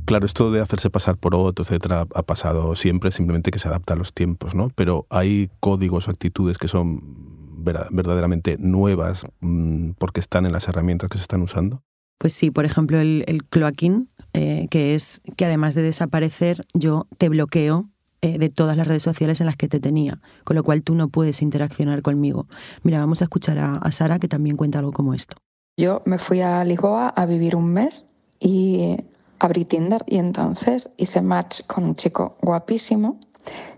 Claro, 0.05 0.25
esto 0.25 0.51
de 0.51 0.59
hacerse 0.59 0.89
pasar 0.89 1.17
por 1.17 1.35
otro, 1.35 1.63
etcétera, 1.63 2.07
ha 2.15 2.23
pasado 2.23 2.75
siempre, 2.75 3.11
simplemente 3.11 3.51
que 3.51 3.59
se 3.59 3.67
adapta 3.67 3.93
a 3.93 3.97
los 3.97 4.11
tiempos, 4.11 4.55
¿no? 4.55 4.71
Pero 4.73 5.05
hay 5.11 5.51
códigos 5.59 6.07
o 6.07 6.11
actitudes 6.11 6.57
que 6.57 6.67
son 6.67 7.29
verdaderamente 7.63 8.57
nuevas 8.57 9.25
mm, 9.41 9.91
porque 9.99 10.19
están 10.19 10.47
en 10.47 10.53
las 10.53 10.67
herramientas 10.67 11.09
que 11.09 11.19
se 11.19 11.23
están 11.23 11.43
usando. 11.43 11.83
Pues 12.17 12.33
sí, 12.33 12.49
por 12.49 12.65
ejemplo, 12.65 12.99
el, 12.99 13.23
el 13.27 13.43
cloaking, 13.43 14.09
eh, 14.33 14.67
que 14.71 14.95
es 14.95 15.21
que 15.37 15.45
además 15.45 15.75
de 15.75 15.83
desaparecer, 15.83 16.65
yo 16.73 17.07
te 17.17 17.29
bloqueo 17.29 17.85
eh, 18.21 18.37
de 18.37 18.49
todas 18.49 18.75
las 18.75 18.87
redes 18.87 19.03
sociales 19.03 19.39
en 19.39 19.47
las 19.47 19.55
que 19.55 19.67
te 19.67 19.79
tenía, 19.79 20.19
con 20.43 20.55
lo 20.55 20.63
cual 20.63 20.83
tú 20.83 20.95
no 20.95 21.09
puedes 21.09 21.41
interaccionar 21.41 22.01
conmigo. 22.01 22.47
Mira, 22.83 22.99
vamos 22.99 23.21
a 23.21 23.25
escuchar 23.25 23.59
a, 23.59 23.77
a 23.77 23.91
Sara, 23.91 24.19
que 24.19 24.27
también 24.27 24.57
cuenta 24.57 24.79
algo 24.79 24.91
como 24.91 25.13
esto. 25.13 25.35
Yo 25.77 26.01
me 26.05 26.17
fui 26.17 26.41
a 26.41 26.63
Lisboa 26.65 27.09
a 27.09 27.25
vivir 27.25 27.55
un 27.55 27.71
mes 27.71 28.05
y 28.39 28.97
abrí 29.39 29.65
Tinder 29.65 30.03
y 30.05 30.17
entonces 30.17 30.89
hice 30.97 31.21
match 31.21 31.61
con 31.67 31.85
un 31.85 31.95
chico 31.95 32.37
guapísimo. 32.41 33.19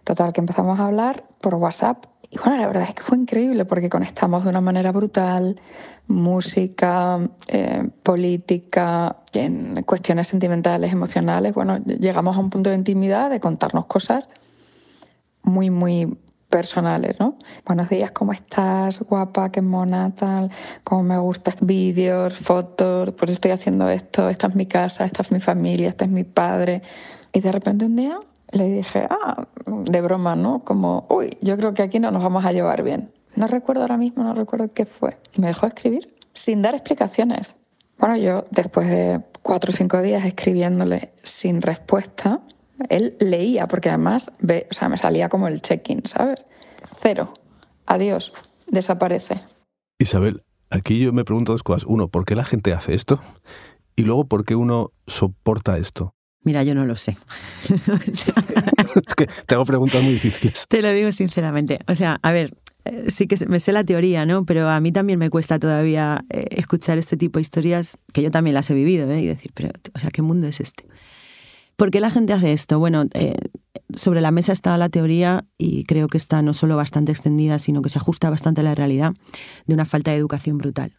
Total, 0.04 0.34
que 0.34 0.42
empezamos 0.42 0.80
a 0.80 0.88
hablar 0.88 1.24
por 1.40 1.56
WhatsApp. 1.56 2.06
Y 2.32 2.38
bueno, 2.38 2.62
la 2.62 2.68
verdad 2.68 2.84
es 2.84 2.96
que 2.96 3.04
fue 3.04 3.18
increíble 3.18 3.66
porque 3.66 3.90
conectamos 3.90 4.46
de 4.46 4.50
una 4.50 4.62
manera 4.62 4.94
brutal. 4.94 5.60
Música, 6.08 7.20
eh, 7.48 7.90
política, 8.04 9.18
en 9.34 9.84
cuestiones 9.84 10.30
sentimentales, 10.30 10.94
emocionales. 10.94 11.54
Bueno, 11.54 11.78
llegamos 11.80 12.38
a 12.38 12.40
un 12.40 12.50
punto 12.50 12.70
de 12.70 12.78
intimidad 12.78 13.30
de 13.30 13.42
contarnos 13.42 13.86
cosas 13.86 14.30
muy, 15.44 15.70
muy 15.70 16.18
personales, 16.50 17.20
¿no? 17.20 17.38
Buenos 17.66 17.90
días, 17.90 18.12
¿cómo 18.12 18.32
estás? 18.32 19.00
Guapa, 19.00 19.52
qué 19.52 19.62
mona, 19.62 20.14
tal, 20.16 20.52
cómo 20.84 21.04
me 21.04 21.18
gustas, 21.18 21.56
vídeos, 21.62 22.38
fotos, 22.38 23.12
por 23.12 23.26
eso 23.26 23.34
estoy 23.34 23.52
haciendo 23.52 23.90
esto, 23.90 24.30
esta 24.30 24.48
es 24.48 24.56
mi 24.56 24.66
casa, 24.68 25.06
esta 25.06 25.22
es 25.22 25.32
mi 25.32 25.40
familia, 25.40 25.90
este 25.90 26.06
es 26.06 26.12
mi 26.12 26.24
padre. 26.24 26.82
Y 27.34 27.42
de 27.42 27.52
repente 27.52 27.86
un 27.86 27.96
día 27.96 28.20
le 28.52 28.70
dije, 28.70 29.08
ah, 29.10 29.48
de 29.66 30.02
broma, 30.02 30.36
¿no? 30.36 30.64
Como, 30.64 31.06
uy, 31.10 31.38
yo 31.42 31.58
creo 31.58 31.74
que 31.74 31.84
aquí 31.84 32.00
no 32.00 32.12
nos 32.12 32.24
vamos 32.24 32.46
a 32.46 32.52
llevar 32.52 32.84
bien. 32.84 33.12
No 33.36 33.48
recuerdo 33.48 33.82
ahora 33.82 33.98
mismo, 33.98 34.24
no 34.24 34.34
recuerdo 34.34 34.72
qué 34.74 34.86
fue. 34.86 35.18
Y 35.34 35.42
me 35.42 35.48
dejó 35.48 35.68
escribir 35.68 36.14
sin 36.34 36.62
dar 36.62 36.76
explicaciones. 36.76 37.54
Bueno, 37.98 38.18
yo 38.18 38.46
después 38.52 38.90
de 38.90 39.22
cuatro 39.42 39.72
o 39.72 39.76
cinco 39.76 40.02
días 40.02 40.26
escribiéndole 40.26 41.14
sin 41.24 41.62
respuesta, 41.62 42.42
él 42.90 43.16
leía, 43.20 43.68
porque 43.68 43.90
además 43.90 44.32
ve, 44.40 44.68
o 44.72 44.74
sea, 44.74 44.90
me 44.90 44.98
salía 44.98 45.30
como 45.30 45.48
el 45.48 45.62
check-in, 45.62 46.06
¿sabes? 46.06 46.46
Cero. 47.02 47.34
Adiós. 47.86 48.34
Desaparece. 48.68 49.42
Isabel, 50.00 50.44
aquí 50.70 51.00
yo 51.00 51.14
me 51.14 51.26
pregunto 51.26 51.52
dos 51.52 51.64
cosas. 51.64 51.86
Uno, 51.86 52.08
¿por 52.08 52.26
qué 52.26 52.36
la 52.36 52.46
gente 52.46 52.74
hace 52.74 52.94
esto? 52.94 53.20
Y 53.96 54.04
luego, 54.04 54.26
¿por 54.26 54.46
qué 54.46 54.56
uno 54.56 54.92
soporta 55.08 55.78
esto? 55.78 56.14
Mira, 56.44 56.64
yo 56.64 56.74
no 56.74 56.86
lo 56.86 56.96
sé. 56.96 57.16
es 58.08 59.16
que 59.16 59.28
te 59.46 59.56
hago 59.56 59.66
preguntas 59.66 60.02
muy 60.02 60.14
difíciles. 60.14 60.66
Te 60.68 60.82
lo 60.82 60.92
digo 60.92 61.12
sinceramente. 61.12 61.80
O 61.88 61.96
sea, 61.96 62.20
a 62.22 62.32
ver, 62.32 62.56
eh, 62.86 63.06
sí 63.10 63.28
que 63.28 63.36
me 63.48 63.60
sé 63.60 63.72
la 63.72 63.84
teoría, 63.84 64.26
¿no? 64.26 64.46
Pero 64.46 64.70
a 64.70 64.80
mí 64.80 64.92
también 64.92 65.20
me 65.20 65.30
cuesta 65.30 65.60
todavía 65.60 66.26
eh, 66.30 66.48
escuchar 66.52 66.98
este 66.98 67.16
tipo 67.18 67.38
de 67.38 67.42
historias, 67.42 67.98
que 68.12 68.24
yo 68.24 68.32
también 68.32 68.56
las 68.56 68.70
he 68.70 68.74
vivido, 68.74 69.10
¿eh? 69.12 69.22
Y 69.22 69.28
decir, 69.28 69.52
pero, 69.54 69.70
o 69.94 70.00
sea, 70.00 70.10
¿qué 70.10 70.22
mundo 70.22 70.48
es 70.48 70.60
este? 70.60 70.86
¿Por 71.76 71.92
qué 71.92 72.00
la 72.00 72.12
gente 72.12 72.34
hace 72.34 72.54
esto? 72.54 72.80
Bueno, 72.80 73.06
eh, 73.14 73.36
sobre 73.96 74.22
la 74.22 74.32
mesa 74.32 74.52
está 74.52 74.78
la 74.78 74.90
teoría 74.90 75.46
y 75.58 75.84
creo 75.84 76.08
que 76.08 76.18
está 76.18 76.42
no 76.42 76.54
solo 76.54 76.76
bastante 76.76 77.12
extendida, 77.12 77.60
sino 77.60 77.82
que 77.82 77.90
se 77.90 77.98
ajusta 77.98 78.30
bastante 78.30 78.62
a 78.62 78.64
la 78.64 78.76
realidad 78.76 79.14
de 79.66 79.74
una 79.74 79.86
falta 79.86 80.12
de 80.12 80.18
educación 80.18 80.58
brutal. 80.58 80.98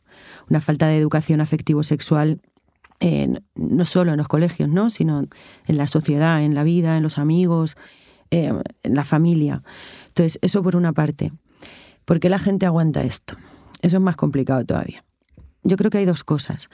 Una 0.49 0.61
falta 0.61 0.87
de 0.89 0.99
educación 0.99 1.41
afectivo-sexual 1.41 2.41
no 3.55 3.85
solo 3.85 4.13
en 4.13 4.17
los 4.19 4.29
colegios, 4.29 4.69
¿no? 4.69 4.91
sino 4.91 5.23
en 5.67 5.77
la 5.77 5.87
sociedad, 5.87 6.43
en 6.43 6.55
la 6.55 6.63
vida, 6.63 6.97
en 6.97 7.03
los 7.03 7.19
amigos, 7.19 7.77
eh, 8.31 8.53
en 8.83 8.95
la 8.95 9.05
familia. 9.05 9.63
Entonces, 10.09 10.39
eso 10.43 10.63
por 10.63 10.77
una 10.77 10.93
parte. 10.93 11.33
¿Por 12.05 12.21
qué 12.21 12.29
la 12.29 12.39
gente 12.39 12.67
aguanta 12.67 13.03
esto? 13.03 13.37
Eso 13.81 13.97
es 13.97 14.03
más 14.03 14.17
complicado 14.17 14.65
todavía 14.65 15.05
yo 15.65 15.77
creo 15.77 15.91
que 15.91 15.99
hay 15.99 16.05
dos 16.05 16.25
cosas. 16.25 16.69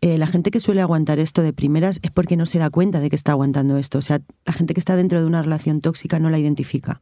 Eh, 0.00 0.18
la 0.18 0.26
gente 0.26 0.50
que 0.50 0.60
suele 0.60 0.80
aguantar 0.80 1.18
esto 1.18 1.42
de 1.42 1.52
primeras 1.52 1.98
es 2.02 2.10
porque 2.10 2.36
no 2.36 2.46
se 2.46 2.58
da 2.58 2.70
cuenta 2.70 3.00
de 3.00 3.10
que 3.10 3.16
está 3.16 3.32
aguantando 3.32 3.78
esto. 3.78 3.98
O 3.98 4.02
sea, 4.02 4.20
la 4.44 4.52
gente 4.52 4.74
que 4.74 4.80
está 4.80 4.96
dentro 4.96 5.20
de 5.20 5.26
una 5.26 5.42
relación 5.42 5.80
tóxica 5.80 6.18
no 6.18 6.30
la 6.30 6.38
identifica 6.38 7.00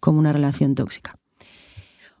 como 0.00 0.18
una 0.18 0.32
relación 0.32 0.74
tóxica. 0.74 1.16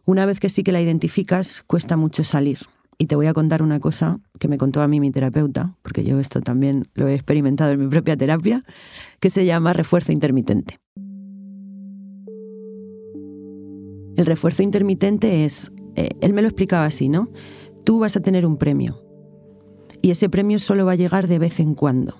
Una 0.04 0.26
vez 0.26 0.40
que 0.40 0.48
sí 0.48 0.62
que 0.62 0.72
la 0.72 0.80
identificas, 0.80 1.62
cuesta 1.66 1.96
mucho 1.96 2.24
salir. 2.24 2.60
Y 3.02 3.06
te 3.06 3.16
voy 3.16 3.26
a 3.26 3.32
contar 3.32 3.62
una 3.62 3.80
cosa 3.80 4.20
que 4.38 4.46
me 4.46 4.58
contó 4.58 4.80
a 4.80 4.86
mí 4.86 5.00
mi 5.00 5.10
terapeuta, 5.10 5.74
porque 5.82 6.04
yo 6.04 6.20
esto 6.20 6.40
también 6.40 6.86
lo 6.94 7.08
he 7.08 7.14
experimentado 7.14 7.72
en 7.72 7.80
mi 7.80 7.88
propia 7.88 8.16
terapia, 8.16 8.62
que 9.18 9.28
se 9.28 9.44
llama 9.44 9.72
refuerzo 9.72 10.12
intermitente. 10.12 10.78
El 14.16 14.24
refuerzo 14.24 14.62
intermitente 14.62 15.44
es, 15.44 15.72
eh, 15.96 16.10
él 16.20 16.32
me 16.32 16.42
lo 16.42 16.48
explicaba 16.48 16.84
así, 16.84 17.08
¿no? 17.08 17.26
tú 17.82 17.98
vas 17.98 18.16
a 18.16 18.20
tener 18.20 18.46
un 18.46 18.56
premio. 18.56 19.02
Y 20.00 20.12
ese 20.12 20.28
premio 20.28 20.60
solo 20.60 20.86
va 20.86 20.92
a 20.92 20.94
llegar 20.94 21.26
de 21.26 21.40
vez 21.40 21.58
en 21.58 21.74
cuando. 21.74 22.14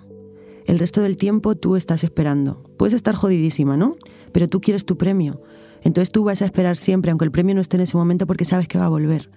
El 0.67 0.81
resto 0.81 1.01
del 1.01 1.17
tiempo 1.17 1.55
tú 1.55 1.77
estás 1.77 2.03
esperando. 2.03 2.65
Puedes 2.77 2.93
estar 2.93 3.15
jodidísima, 3.15 3.77
¿no? 3.77 3.95
Pero 4.33 4.49
tú 4.49 4.61
quieres 4.61 4.85
tu 4.85 4.99
premio. 4.99 5.43
Entonces 5.83 6.11
tú 6.11 6.25
vas 6.25 6.43
a 6.43 6.45
esperar 6.45 6.77
siempre, 6.77 7.12
aunque 7.12 7.25
el 7.25 7.31
premio 7.31 7.55
no 7.55 7.61
esté 7.61 7.77
en 7.77 7.83
ese 7.83 7.97
momento, 7.97 8.27
porque 8.27 8.45
sabes 8.45 8.67
que 8.67 8.79
va 8.79 8.87
a 8.87 8.89
volver. 8.89 9.31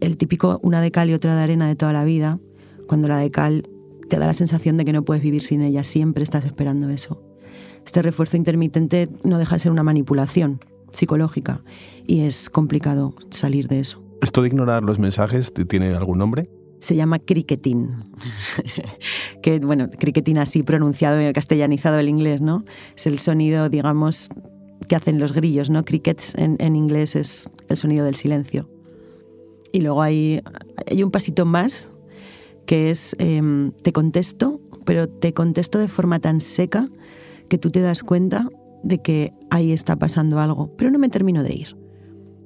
El 0.00 0.16
típico 0.16 0.58
una 0.62 0.80
de 0.80 0.90
cal 0.90 1.10
y 1.10 1.14
otra 1.14 1.36
de 1.36 1.42
arena 1.42 1.68
de 1.68 1.76
toda 1.76 1.92
la 1.92 2.04
vida. 2.04 2.38
Cuando 2.86 3.08
la 3.08 3.18
de 3.18 3.30
cal 3.30 3.68
te 4.08 4.18
da 4.18 4.26
la 4.26 4.34
sensación 4.34 4.76
de 4.76 4.84
que 4.84 4.92
no 4.92 5.04
puedes 5.04 5.22
vivir 5.22 5.42
sin 5.42 5.62
ella, 5.62 5.84
siempre 5.84 6.22
estás 6.22 6.44
esperando 6.44 6.88
eso. 6.88 7.22
Este 7.84 8.02
refuerzo 8.02 8.36
intermitente 8.36 9.08
no 9.24 9.38
deja 9.38 9.56
de 9.56 9.60
ser 9.60 9.72
una 9.72 9.82
manipulación 9.82 10.60
psicológica 10.92 11.62
y 12.06 12.20
es 12.20 12.50
complicado 12.50 13.14
salir 13.30 13.68
de 13.68 13.80
eso. 13.80 14.02
¿Esto 14.20 14.42
de 14.42 14.48
ignorar 14.48 14.84
los 14.84 14.98
mensajes 14.98 15.52
tiene 15.68 15.94
algún 15.94 16.18
nombre? 16.18 16.48
Se 16.78 16.94
llama 16.94 17.18
criquetín. 17.18 18.04
que, 19.42 19.58
bueno, 19.58 19.90
criquetín 19.90 20.38
así 20.38 20.62
pronunciado 20.62 21.20
y 21.20 21.32
castellanizado 21.32 21.98
el 21.98 22.08
inglés, 22.08 22.40
¿no? 22.40 22.64
Es 22.96 23.06
el 23.06 23.18
sonido, 23.18 23.68
digamos, 23.68 24.28
que 24.88 24.96
hacen 24.96 25.18
los 25.18 25.32
grillos, 25.32 25.70
¿no? 25.70 25.84
Crickets 25.84 26.34
en, 26.36 26.76
inglés 26.76 27.16
es 27.16 27.48
el 27.68 27.76
sonido 27.76 28.04
del 28.04 28.14
silencio. 28.14 28.68
Y 29.72 29.80
luego 29.80 30.02
hay, 30.02 30.42
hay 30.90 31.02
un 31.02 31.10
pasito 31.10 31.46
más, 31.46 31.90
que 32.66 32.90
es 32.90 33.16
em, 33.18 33.72
te 33.82 33.92
contesto, 33.92 34.60
pero 34.84 35.08
te 35.08 35.32
contesto 35.32 35.78
de 35.78 35.88
forma 35.88 36.20
tan 36.20 36.40
seca 36.40 36.88
que 37.48 37.58
tú 37.58 37.70
te 37.70 37.80
das 37.80 38.02
cuenta 38.02 38.48
de 38.82 39.00
que 39.00 39.32
ahí 39.50 39.72
está 39.72 39.96
pasando 39.96 40.40
algo, 40.40 40.74
pero 40.76 40.90
no 40.90 40.98
me 40.98 41.08
termino 41.08 41.42
de 41.42 41.54
ir. 41.54 41.76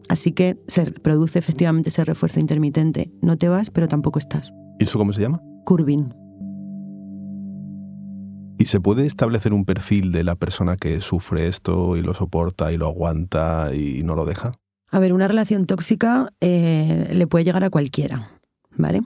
Así 0.09 0.33
que 0.33 0.57
se 0.69 0.93
produce 0.93 1.39
efectivamente 1.39 1.89
ese 1.89 2.05
refuerzo 2.05 2.39
intermitente. 2.39 3.11
No 3.23 3.37
te 3.37 3.49
vas, 3.49 3.71
pero 3.71 3.89
tampoco 3.89 4.19
estás. 4.19 4.53
¿Y 4.79 4.85
eso 4.85 4.99
cómo 4.99 5.13
se 5.13 5.21
llama? 5.21 5.43
Curving. 5.65 6.15
¿Y 8.59 8.67
se 8.67 8.81
puede 8.81 9.05
establecer 9.05 9.53
un 9.53 9.65
perfil 9.65 10.13
de 10.13 10.25
la 10.25 10.37
persona 10.37 10.77
que 10.77 11.01
sufre 11.01 11.49
esto 11.49 11.97
y 11.97 12.03
lo 12.03 12.15
soporta 12.15 12.73
y 12.73 12.79
lo 12.79 12.87
aguanta 12.87 13.75
y 13.75 14.03
no 14.03 14.15
lo 14.15 14.25
deja? 14.25 14.53
A 14.91 14.99
ver, 14.99 15.13
una 15.13 15.29
relación 15.29 15.67
tóxica 15.67 16.33
eh, 16.41 17.11
le 17.13 17.27
puede 17.27 17.45
llegar 17.45 17.65
a 17.65 17.71
cualquiera, 17.71 18.31
¿vale? 18.71 19.03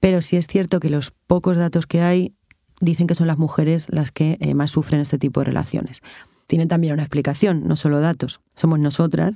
Pero 0.00 0.22
sí 0.22 0.36
es 0.36 0.46
cierto 0.46 0.80
que 0.80 0.90
los 0.90 1.10
pocos 1.26 1.56
datos 1.56 1.86
que 1.86 2.00
hay 2.00 2.34
dicen 2.80 3.06
que 3.06 3.14
son 3.14 3.26
las 3.26 3.38
mujeres 3.38 3.86
las 3.90 4.10
que 4.10 4.38
eh, 4.40 4.54
más 4.54 4.70
sufren 4.70 5.00
este 5.00 5.18
tipo 5.18 5.40
de 5.40 5.46
relaciones 5.46 6.02
tiene 6.48 6.66
también 6.66 6.94
una 6.94 7.02
explicación, 7.02 7.68
no 7.68 7.76
solo 7.76 8.00
datos. 8.00 8.40
Somos 8.56 8.80
nosotras 8.80 9.34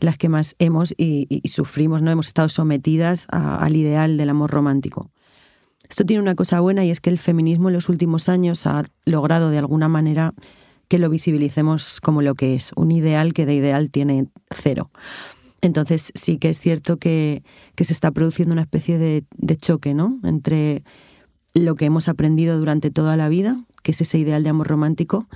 las 0.00 0.18
que 0.18 0.28
más 0.28 0.56
hemos 0.58 0.92
y, 0.98 1.42
sufrimos, 1.48 2.02
no 2.02 2.10
hemos 2.10 2.26
estado 2.26 2.48
sometidas 2.48 3.26
al 3.30 3.76
ideal 3.76 4.16
del 4.16 4.28
amor 4.30 4.50
romántico. 4.50 5.10
Esto 5.88 6.04
tiene 6.04 6.22
una 6.22 6.34
cosa 6.34 6.58
buena 6.60 6.84
y 6.84 6.90
es 6.90 7.00
que 7.00 7.08
el 7.08 7.18
feminismo 7.18 7.68
en 7.68 7.74
los 7.74 7.88
últimos 7.88 8.28
años 8.28 8.66
ha 8.66 8.84
logrado 9.04 9.50
de 9.50 9.58
alguna 9.58 9.88
manera 9.88 10.34
que 10.90 10.98
lo 10.98 11.08
visibilicemos 11.08 12.00
como 12.00 12.20
lo 12.20 12.34
que 12.34 12.56
es, 12.56 12.72
un 12.74 12.90
ideal 12.90 13.32
que 13.32 13.46
de 13.46 13.54
ideal 13.54 13.90
tiene 13.90 14.26
cero. 14.50 14.90
Entonces 15.60 16.10
sí 16.16 16.36
que 16.36 16.50
es 16.50 16.58
cierto 16.58 16.96
que, 16.96 17.44
se 17.76 17.92
está 17.92 18.10
produciendo 18.10 18.52
una 18.52 18.62
especie 18.62 18.98
de, 18.98 19.24
choque 19.56 19.94
¿no? 19.94 20.18
entre 20.24 20.82
lo 21.54 21.76
que 21.76 21.84
hemos 21.84 22.08
aprendido 22.08 22.58
durante 22.58 22.90
toda 22.90 23.16
la 23.16 23.28
vida, 23.28 23.64
que 23.84 23.92
es 23.92 24.00
ese 24.00 24.18
ideal 24.18 24.42
de 24.42 24.50
amor 24.50 24.66
romántico, 24.66 25.28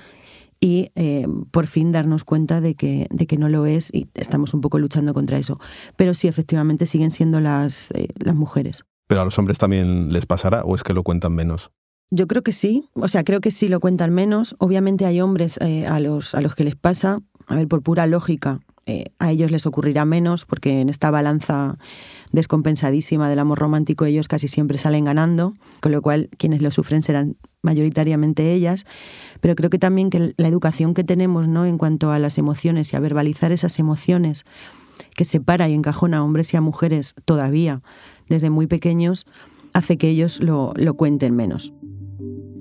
y 0.59 0.91
eh, 0.97 1.29
por 1.53 1.69
fin 1.69 1.93
darnos 1.93 2.25
cuenta 2.25 2.61
de 2.61 2.75
que, 2.75 3.07
de 3.11 3.27
que 3.29 3.37
no 3.37 3.49
lo 3.49 3.65
es 3.67 3.95
y 3.95 4.09
estamos 4.15 4.55
un 4.55 4.61
poco 4.61 4.81
luchando 4.81 5.15
contra 5.15 5.39
eso. 5.39 5.61
Pero 5.95 6.15
sí, 6.15 6.27
efectivamente 6.27 6.87
siguen 6.87 7.13
siendo 7.13 7.39
las, 7.39 7.93
eh, 7.93 8.09
las 8.17 8.35
mujeres. 8.35 8.83
¿Pero 9.07 9.21
a 9.21 9.25
los 9.25 9.39
hombres 9.39 9.59
también 9.59 10.13
les 10.13 10.27
pasará 10.27 10.65
o 10.65 10.75
es 10.75 10.83
que 10.83 10.95
lo 10.95 11.05
cuentan 11.05 11.33
menos? 11.33 11.71
Yo 12.17 12.29
creo 12.29 12.43
que 12.43 12.53
sí, 12.53 12.89
o 12.95 13.09
sea, 13.09 13.25
creo 13.25 13.41
que 13.41 13.51
sí 13.51 13.67
lo 13.67 13.81
cuentan 13.81 14.15
menos. 14.15 14.55
Obviamente 14.61 15.05
hay 15.05 15.21
hombres 15.21 15.59
eh, 15.61 15.85
a, 15.89 15.99
los, 15.99 16.37
a 16.37 16.41
los 16.41 16.55
que 16.55 16.63
les 16.63 16.77
pasa, 16.77 17.19
a 17.49 17.57
ver, 17.57 17.67
por 17.67 17.83
pura 17.83 18.07
lógica, 18.07 18.61
eh, 18.87 19.07
a 19.19 19.33
ellos 19.33 19.51
les 19.51 19.67
ocurrirá 19.67 20.05
menos 20.05 20.45
porque 20.45 20.81
en 20.81 20.91
esta 20.91 21.11
balanza 21.11 21.77
descompensadísima 22.31 23.29
del 23.29 23.41
amor 23.41 23.59
romántico 23.59 24.05
ellos 24.05 24.29
casi 24.29 24.47
siempre 24.47 24.79
salen 24.79 25.07
ganando, 25.07 25.55
con 25.81 25.91
lo 25.91 26.03
cual 26.03 26.29
quienes 26.39 26.63
lo 26.63 26.71
sufren 26.71 27.03
serán 27.03 27.37
mayoritariamente 27.63 28.53
ellas, 28.53 28.87
pero 29.41 29.57
creo 29.57 29.71
que 29.71 29.81
también 29.81 30.11
que 30.11 30.35
la 30.37 30.47
educación 30.47 30.95
que 30.95 31.03
tenemos 31.03 31.49
¿no? 31.49 31.67
en 31.67 31.79
cuanto 31.79 32.13
a 32.13 32.21
las 32.21 32.39
emociones 32.39 32.93
y 32.93 32.97
a 32.97 33.01
verbalizar 33.01 33.51
esas 33.51 33.81
emociones 33.81 34.45
que 35.17 35.25
separa 35.25 35.69
y 35.69 35.75
encajona 35.75 36.19
a 36.19 36.23
hombres 36.23 36.55
y 36.55 36.57
a 36.57 36.61
mujeres 36.61 37.17
todavía 37.25 37.83
desde 38.29 38.51
muy 38.51 38.69
pequeños, 38.69 39.27
hace 39.73 39.99
que 39.99 40.09
ellos 40.11 40.41
lo, 40.41 40.75
lo 40.77 40.95
cuenten 40.95 41.35
menos. 41.35 41.75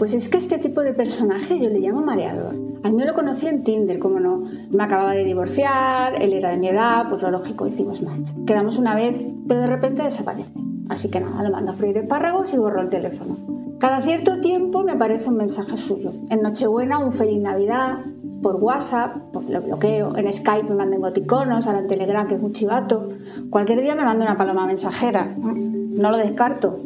Pues 0.03 0.13
es 0.13 0.27
que 0.27 0.38
este 0.38 0.57
tipo 0.57 0.81
de 0.81 0.91
personaje 0.91 1.57
yo 1.57 1.69
le 1.69 1.79
llamo 1.79 2.01
mareador. 2.01 2.55
A 2.83 2.89
mí 2.89 3.05
lo 3.05 3.13
conocí 3.13 3.48
en 3.48 3.63
Tinder, 3.63 4.00
como 4.00 4.19
no. 4.19 4.43
Me 4.69 4.83
acababa 4.83 5.13
de 5.13 5.24
divorciar, 5.24 6.22
él 6.22 6.33
era 6.33 6.50
de 6.50 6.57
mi 6.57 6.67
edad, 6.67 7.05
pues 7.07 7.22
lo 7.22 7.31
lógico, 7.31 7.65
hicimos 7.65 8.01
match. 8.01 8.31
Quedamos 8.45 8.77
una 8.77 8.95
vez, 8.95 9.17
pero 9.48 9.62
de 9.62 9.67
repente 9.67 10.03
desaparece. 10.03 10.51
Así 10.89 11.10
que 11.10 11.22
nada, 11.22 11.41
lo 11.41 11.51
mando 11.51 11.72
a 11.72 11.75
freír 11.75 12.00
espárragos 12.00 12.53
y 12.53 12.57
borro 12.57 12.81
el 12.81 12.89
teléfono. 12.89 13.38
Cada 13.79 14.01
cierto 14.01 14.41
tiempo 14.41 14.83
me 14.83 14.91
aparece 14.91 15.29
un 15.29 15.38
mensaje 15.38 15.77
suyo. 15.77 16.12
En 16.29 16.41
Nochebuena, 16.41 17.00
un 17.00 17.13
feliz 17.13 17.41
Navidad, 17.41 18.00
por 18.41 18.57
WhatsApp, 18.57 19.15
pues 19.31 19.50
lo 19.50 19.62
bloqueo. 19.62 20.17
En 20.17 20.33
Skype 20.33 20.67
me 20.67 20.75
manda 20.75 20.98
emoticonos, 20.98 21.65
ahora 21.65 21.79
en 21.79 21.88
Telegram, 21.88 22.27
que 22.27 22.36
es 22.36 22.41
muy 22.41 22.51
chivato. 22.51 23.07
Cualquier 23.50 23.81
día 23.81 23.95
me 23.95 24.03
manda 24.03 24.25
una 24.25 24.38
paloma 24.38 24.67
mensajera. 24.67 25.33
No 25.38 26.12
lo 26.12 26.17
descarto. 26.17 26.77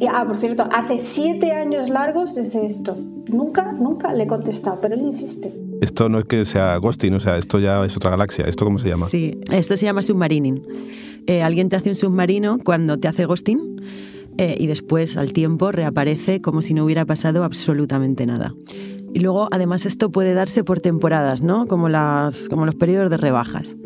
Y, 0.00 0.06
ah, 0.06 0.24
por 0.26 0.38
cierto, 0.38 0.64
hace 0.72 0.98
siete 0.98 1.52
años 1.52 1.90
largos 1.90 2.34
desde 2.34 2.64
esto. 2.64 2.96
Nunca, 3.28 3.72
nunca 3.72 4.14
le 4.14 4.24
he 4.24 4.26
contestado, 4.26 4.78
pero 4.80 4.94
él 4.94 5.02
insiste. 5.02 5.52
Esto 5.82 6.08
no 6.08 6.18
es 6.18 6.24
que 6.24 6.46
sea 6.46 6.74
ghosting, 6.78 7.12
o 7.12 7.20
sea, 7.20 7.36
esto 7.36 7.58
ya 7.58 7.84
es 7.84 7.98
otra 7.98 8.10
galaxia. 8.10 8.46
¿Esto 8.46 8.64
cómo 8.64 8.78
se 8.78 8.88
llama? 8.88 9.04
Sí, 9.04 9.38
esto 9.52 9.76
se 9.76 9.84
llama 9.84 10.00
submarining. 10.00 10.62
Eh, 11.26 11.42
alguien 11.42 11.68
te 11.68 11.76
hace 11.76 11.90
un 11.90 11.94
submarino 11.94 12.58
cuando 12.64 12.98
te 12.98 13.08
hace 13.08 13.26
ghosting 13.26 13.82
eh, 14.38 14.56
y 14.58 14.68
después, 14.68 15.18
al 15.18 15.34
tiempo, 15.34 15.70
reaparece 15.70 16.40
como 16.40 16.62
si 16.62 16.72
no 16.72 16.86
hubiera 16.86 17.04
pasado 17.04 17.44
absolutamente 17.44 18.24
nada. 18.24 18.54
Y 19.12 19.20
luego, 19.20 19.48
además, 19.50 19.84
esto 19.84 20.10
puede 20.10 20.32
darse 20.32 20.64
por 20.64 20.80
temporadas, 20.80 21.42
¿no? 21.42 21.66
Como, 21.66 21.90
las, 21.90 22.48
como 22.48 22.64
los 22.64 22.74
periodos 22.74 23.10
de 23.10 23.18
rebajas. 23.18 23.76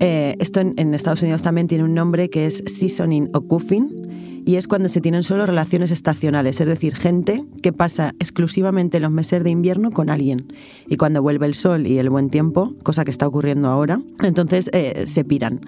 Eh, 0.00 0.34
esto 0.38 0.60
en, 0.60 0.72
en, 0.78 0.94
Estados 0.94 1.20
Unidos 1.20 1.42
también 1.42 1.66
tiene 1.66 1.84
un 1.84 1.92
nombre 1.92 2.30
que 2.30 2.46
es 2.46 2.62
seasoning 2.66 3.28
o 3.34 3.42
cuffing, 3.42 4.07
y 4.44 4.56
es 4.56 4.66
cuando 4.66 4.88
se 4.88 5.00
tienen 5.00 5.22
solo 5.22 5.46
relaciones 5.46 5.90
estacionales, 5.90 6.60
es 6.60 6.66
decir, 6.66 6.94
gente 6.94 7.44
que 7.62 7.72
pasa 7.72 8.14
exclusivamente 8.18 9.00
los 9.00 9.10
meses 9.10 9.44
de 9.44 9.50
invierno 9.50 9.90
con 9.90 10.10
alguien. 10.10 10.52
Y 10.88 10.96
cuando 10.96 11.22
vuelve 11.22 11.46
el 11.46 11.54
sol 11.54 11.86
y 11.86 11.98
el 11.98 12.10
buen 12.10 12.30
tiempo, 12.30 12.74
cosa 12.82 13.04
que 13.04 13.10
está 13.10 13.26
ocurriendo 13.26 13.68
ahora, 13.68 14.00
entonces 14.22 14.70
eh, 14.72 15.04
se 15.06 15.24
piran. 15.24 15.60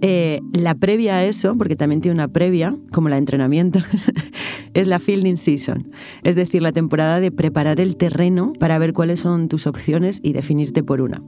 Eh, 0.00 0.40
la 0.52 0.74
previa 0.74 1.16
a 1.16 1.24
eso, 1.24 1.56
porque 1.56 1.76
también 1.76 2.00
tiene 2.00 2.14
una 2.14 2.28
previa, 2.28 2.74
como 2.92 3.08
la 3.08 3.16
de 3.16 3.20
entrenamiento, 3.20 3.80
es 4.74 4.86
la 4.86 4.98
fielding 4.98 5.36
season, 5.36 5.90
es 6.24 6.36
decir, 6.36 6.62
la 6.62 6.72
temporada 6.72 7.20
de 7.20 7.30
preparar 7.30 7.80
el 7.80 7.96
terreno 7.96 8.52
para 8.58 8.78
ver 8.78 8.92
cuáles 8.92 9.20
son 9.20 9.48
tus 9.48 9.66
opciones 9.66 10.20
y 10.22 10.32
definirte 10.32 10.82
por 10.82 11.00
una. 11.00 11.22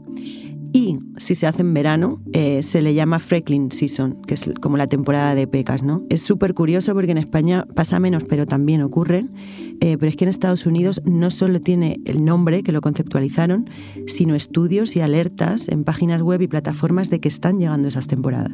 Y 0.76 0.98
si 1.16 1.34
se 1.34 1.46
hace 1.46 1.62
en 1.62 1.72
verano, 1.72 2.18
eh, 2.34 2.62
se 2.62 2.82
le 2.82 2.92
llama 2.92 3.18
Freckling 3.18 3.72
Season, 3.72 4.20
que 4.26 4.34
es 4.34 4.50
como 4.60 4.76
la 4.76 4.86
temporada 4.86 5.34
de 5.34 5.46
pecas, 5.46 5.82
¿no? 5.82 6.02
Es 6.10 6.20
súper 6.20 6.52
curioso 6.52 6.92
porque 6.92 7.12
en 7.12 7.16
España 7.16 7.64
pasa 7.74 7.98
menos, 7.98 8.24
pero 8.24 8.44
también 8.44 8.82
ocurre. 8.82 9.24
Eh, 9.80 9.96
pero 9.96 10.10
es 10.10 10.16
que 10.16 10.24
en 10.24 10.28
Estados 10.28 10.66
Unidos 10.66 11.00
no 11.06 11.30
solo 11.30 11.62
tiene 11.62 11.98
el 12.04 12.22
nombre 12.26 12.62
que 12.62 12.72
lo 12.72 12.82
conceptualizaron, 12.82 13.70
sino 14.06 14.34
estudios 14.34 14.96
y 14.96 15.00
alertas 15.00 15.68
en 15.68 15.82
páginas 15.82 16.20
web 16.20 16.42
y 16.42 16.46
plataformas 16.46 17.08
de 17.08 17.20
que 17.20 17.28
están 17.28 17.58
llegando 17.58 17.88
esas 17.88 18.06
temporadas. 18.06 18.52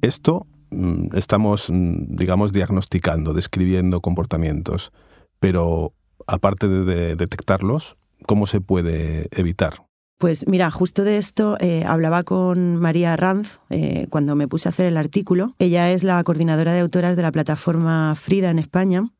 Esto 0.00 0.46
mm, 0.70 1.14
estamos, 1.14 1.68
mm, 1.68 2.16
digamos, 2.16 2.54
diagnosticando, 2.54 3.34
describiendo 3.34 4.00
comportamientos, 4.00 4.92
pero 5.40 5.92
aparte 6.26 6.68
de 6.68 7.16
detectarlos, 7.16 7.98
¿Cómo 8.26 8.46
se 8.46 8.60
puede 8.60 9.28
evitar? 9.30 9.86
Pues 10.18 10.46
mira, 10.48 10.70
justo 10.70 11.04
de 11.04 11.18
esto 11.18 11.58
eh, 11.60 11.84
hablaba 11.86 12.22
con 12.22 12.76
María 12.76 13.14
Ranz 13.16 13.58
eh, 13.68 14.06
cuando 14.08 14.34
me 14.34 14.48
puse 14.48 14.66
a 14.66 14.70
hacer 14.70 14.86
el 14.86 14.96
artículo. 14.96 15.54
Ella 15.58 15.90
es 15.90 16.04
la 16.04 16.24
coordinadora 16.24 16.72
de 16.72 16.80
autoras 16.80 17.16
de 17.16 17.22
la 17.22 17.32
plataforma 17.32 18.14
Frida 18.14 18.48
en 18.48 18.58
España 18.58 19.10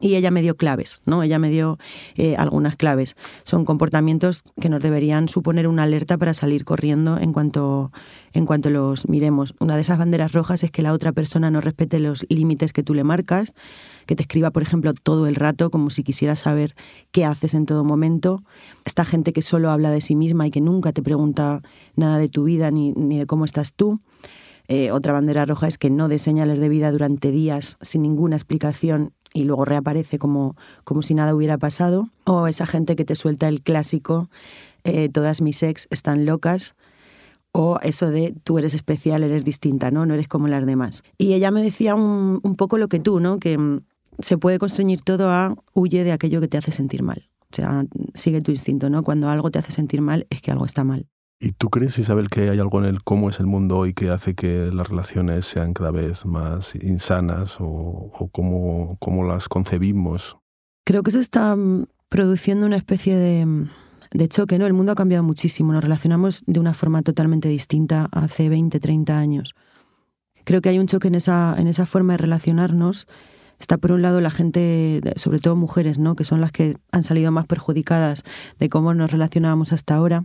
y 0.00 0.14
ella 0.14 0.30
me 0.30 0.42
dio 0.42 0.56
claves, 0.56 1.02
¿no? 1.06 1.22
Ella 1.22 1.38
me 1.38 1.50
dio 1.50 1.78
eh, 2.16 2.36
algunas 2.36 2.76
claves. 2.76 3.16
Son 3.42 3.64
comportamientos 3.64 4.42
que 4.60 4.68
nos 4.68 4.80
deberían 4.80 5.28
suponer 5.28 5.66
una 5.66 5.82
alerta 5.82 6.16
para 6.16 6.34
salir 6.34 6.64
corriendo 6.64 7.18
en 7.18 7.32
cuanto, 7.32 7.90
en 8.32 8.46
cuanto 8.46 8.70
los 8.70 9.08
miremos. 9.08 9.54
Una 9.58 9.74
de 9.74 9.80
esas 9.80 9.98
banderas 9.98 10.32
rojas 10.32 10.62
es 10.62 10.70
que 10.70 10.82
la 10.82 10.92
otra 10.92 11.12
persona 11.12 11.50
no 11.50 11.60
respete 11.60 11.98
los 11.98 12.26
límites 12.28 12.72
que 12.72 12.84
tú 12.84 12.94
le 12.94 13.02
marcas, 13.02 13.54
que 14.06 14.14
te 14.14 14.22
escriba, 14.22 14.50
por 14.50 14.62
ejemplo, 14.62 14.94
todo 14.94 15.26
el 15.26 15.34
rato 15.34 15.70
como 15.70 15.90
si 15.90 16.04
quisiera 16.04 16.36
saber 16.36 16.76
qué 17.10 17.24
haces 17.24 17.54
en 17.54 17.66
todo 17.66 17.82
momento. 17.82 18.42
Esta 18.84 19.04
gente 19.04 19.32
que 19.32 19.42
solo 19.42 19.70
habla 19.70 19.90
de 19.90 20.00
sí 20.00 20.14
misma 20.14 20.46
y 20.46 20.50
que 20.50 20.60
nunca 20.60 20.92
te 20.92 21.02
pregunta 21.02 21.60
nada 21.96 22.18
de 22.18 22.28
tu 22.28 22.44
vida 22.44 22.70
ni, 22.70 22.92
ni 22.92 23.18
de 23.18 23.26
cómo 23.26 23.44
estás 23.44 23.72
tú. 23.72 24.00
Eh, 24.70 24.92
otra 24.92 25.14
bandera 25.14 25.46
roja 25.46 25.66
es 25.66 25.78
que 25.78 25.88
no 25.88 26.08
dé 26.08 26.18
señales 26.18 26.60
de 26.60 26.68
vida 26.68 26.92
durante 26.92 27.30
días 27.30 27.78
sin 27.80 28.02
ninguna 28.02 28.36
explicación 28.36 29.14
y 29.32 29.44
luego 29.44 29.64
reaparece 29.64 30.18
como, 30.18 30.56
como 30.84 31.02
si 31.02 31.14
nada 31.14 31.34
hubiera 31.34 31.58
pasado. 31.58 32.08
O 32.24 32.46
esa 32.46 32.66
gente 32.66 32.96
que 32.96 33.04
te 33.04 33.16
suelta 33.16 33.48
el 33.48 33.62
clásico, 33.62 34.28
eh, 34.84 35.08
todas 35.08 35.40
mis 35.40 35.62
ex 35.62 35.86
están 35.90 36.26
locas. 36.26 36.74
O 37.52 37.78
eso 37.82 38.10
de 38.10 38.34
tú 38.44 38.58
eres 38.58 38.74
especial, 38.74 39.22
eres 39.22 39.44
distinta, 39.44 39.90
¿no? 39.90 40.06
No 40.06 40.14
eres 40.14 40.28
como 40.28 40.48
las 40.48 40.66
demás. 40.66 41.02
Y 41.16 41.32
ella 41.32 41.50
me 41.50 41.62
decía 41.62 41.94
un, 41.94 42.40
un 42.42 42.56
poco 42.56 42.78
lo 42.78 42.88
que 42.88 43.00
tú, 43.00 43.20
¿no? 43.20 43.38
Que 43.38 43.56
mm, 43.56 43.80
se 44.20 44.38
puede 44.38 44.58
constreñir 44.58 45.02
todo 45.02 45.30
a 45.30 45.54
huye 45.72 46.04
de 46.04 46.12
aquello 46.12 46.40
que 46.40 46.48
te 46.48 46.58
hace 46.58 46.72
sentir 46.72 47.02
mal. 47.02 47.28
O 47.50 47.56
sea, 47.56 47.84
sigue 48.14 48.42
tu 48.42 48.50
instinto, 48.50 48.90
¿no? 48.90 49.02
Cuando 49.02 49.28
algo 49.30 49.50
te 49.50 49.58
hace 49.58 49.72
sentir 49.72 50.02
mal 50.02 50.26
es 50.30 50.42
que 50.42 50.50
algo 50.50 50.66
está 50.66 50.84
mal. 50.84 51.06
¿Y 51.40 51.52
tú 51.52 51.70
crees, 51.70 51.96
Isabel, 52.00 52.30
que 52.30 52.50
hay 52.50 52.58
algo 52.58 52.80
en 52.80 52.86
el 52.86 53.04
cómo 53.04 53.30
es 53.30 53.38
el 53.38 53.46
mundo 53.46 53.78
hoy 53.78 53.94
que 53.94 54.10
hace 54.10 54.34
que 54.34 54.70
las 54.72 54.88
relaciones 54.88 55.46
sean 55.46 55.72
cada 55.72 55.92
vez 55.92 56.26
más 56.26 56.74
insanas 56.74 57.58
o, 57.60 58.28
cómo, 58.32 59.24
las 59.24 59.48
concebimos? 59.48 60.36
Creo 60.84 61.04
que 61.04 61.12
se 61.12 61.20
está 61.20 61.54
mm, 61.54 61.86
produciendo 62.08 62.66
una 62.66 62.76
especie 62.76 63.16
de, 63.16 63.46
mm, 63.46 63.68
de, 64.14 64.28
choque, 64.28 64.58
¿no? 64.58 64.66
El 64.66 64.72
mundo 64.72 64.90
ha 64.90 64.96
cambiado 64.96 65.22
muchísimo, 65.22 65.72
nos 65.72 65.84
relacionamos 65.84 66.42
de 66.46 66.58
una 66.58 66.74
forma 66.74 67.02
totalmente 67.02 67.48
distinta 67.48 68.08
hace 68.10 68.48
20, 68.48 68.80
30 68.80 69.16
años. 69.16 69.54
Creo 70.42 70.60
que 70.60 70.70
hay 70.70 70.80
un 70.80 70.88
choque 70.88 71.06
en 71.06 71.14
esa, 71.14 71.54
en 71.56 71.68
esa 71.68 71.86
forma 71.86 72.14
de 72.14 72.18
relacionarnos. 72.18 73.06
Está 73.60 73.76
por 73.76 73.92
un 73.92 74.02
lado 74.02 74.20
la 74.20 74.30
gente, 74.30 75.02
sobre 75.14 75.38
todo 75.38 75.54
mujeres, 75.54 75.98
¿no? 75.98 76.16
que 76.16 76.24
son 76.24 76.40
las 76.40 76.50
que 76.50 76.78
han 76.90 77.04
salido 77.04 77.30
más 77.30 77.46
perjudicadas 77.46 78.24
de 78.58 78.68
cómo 78.68 78.92
nos 78.94 79.10
relacionábamos 79.10 79.72
hasta 79.72 79.94
ahora 79.94 80.24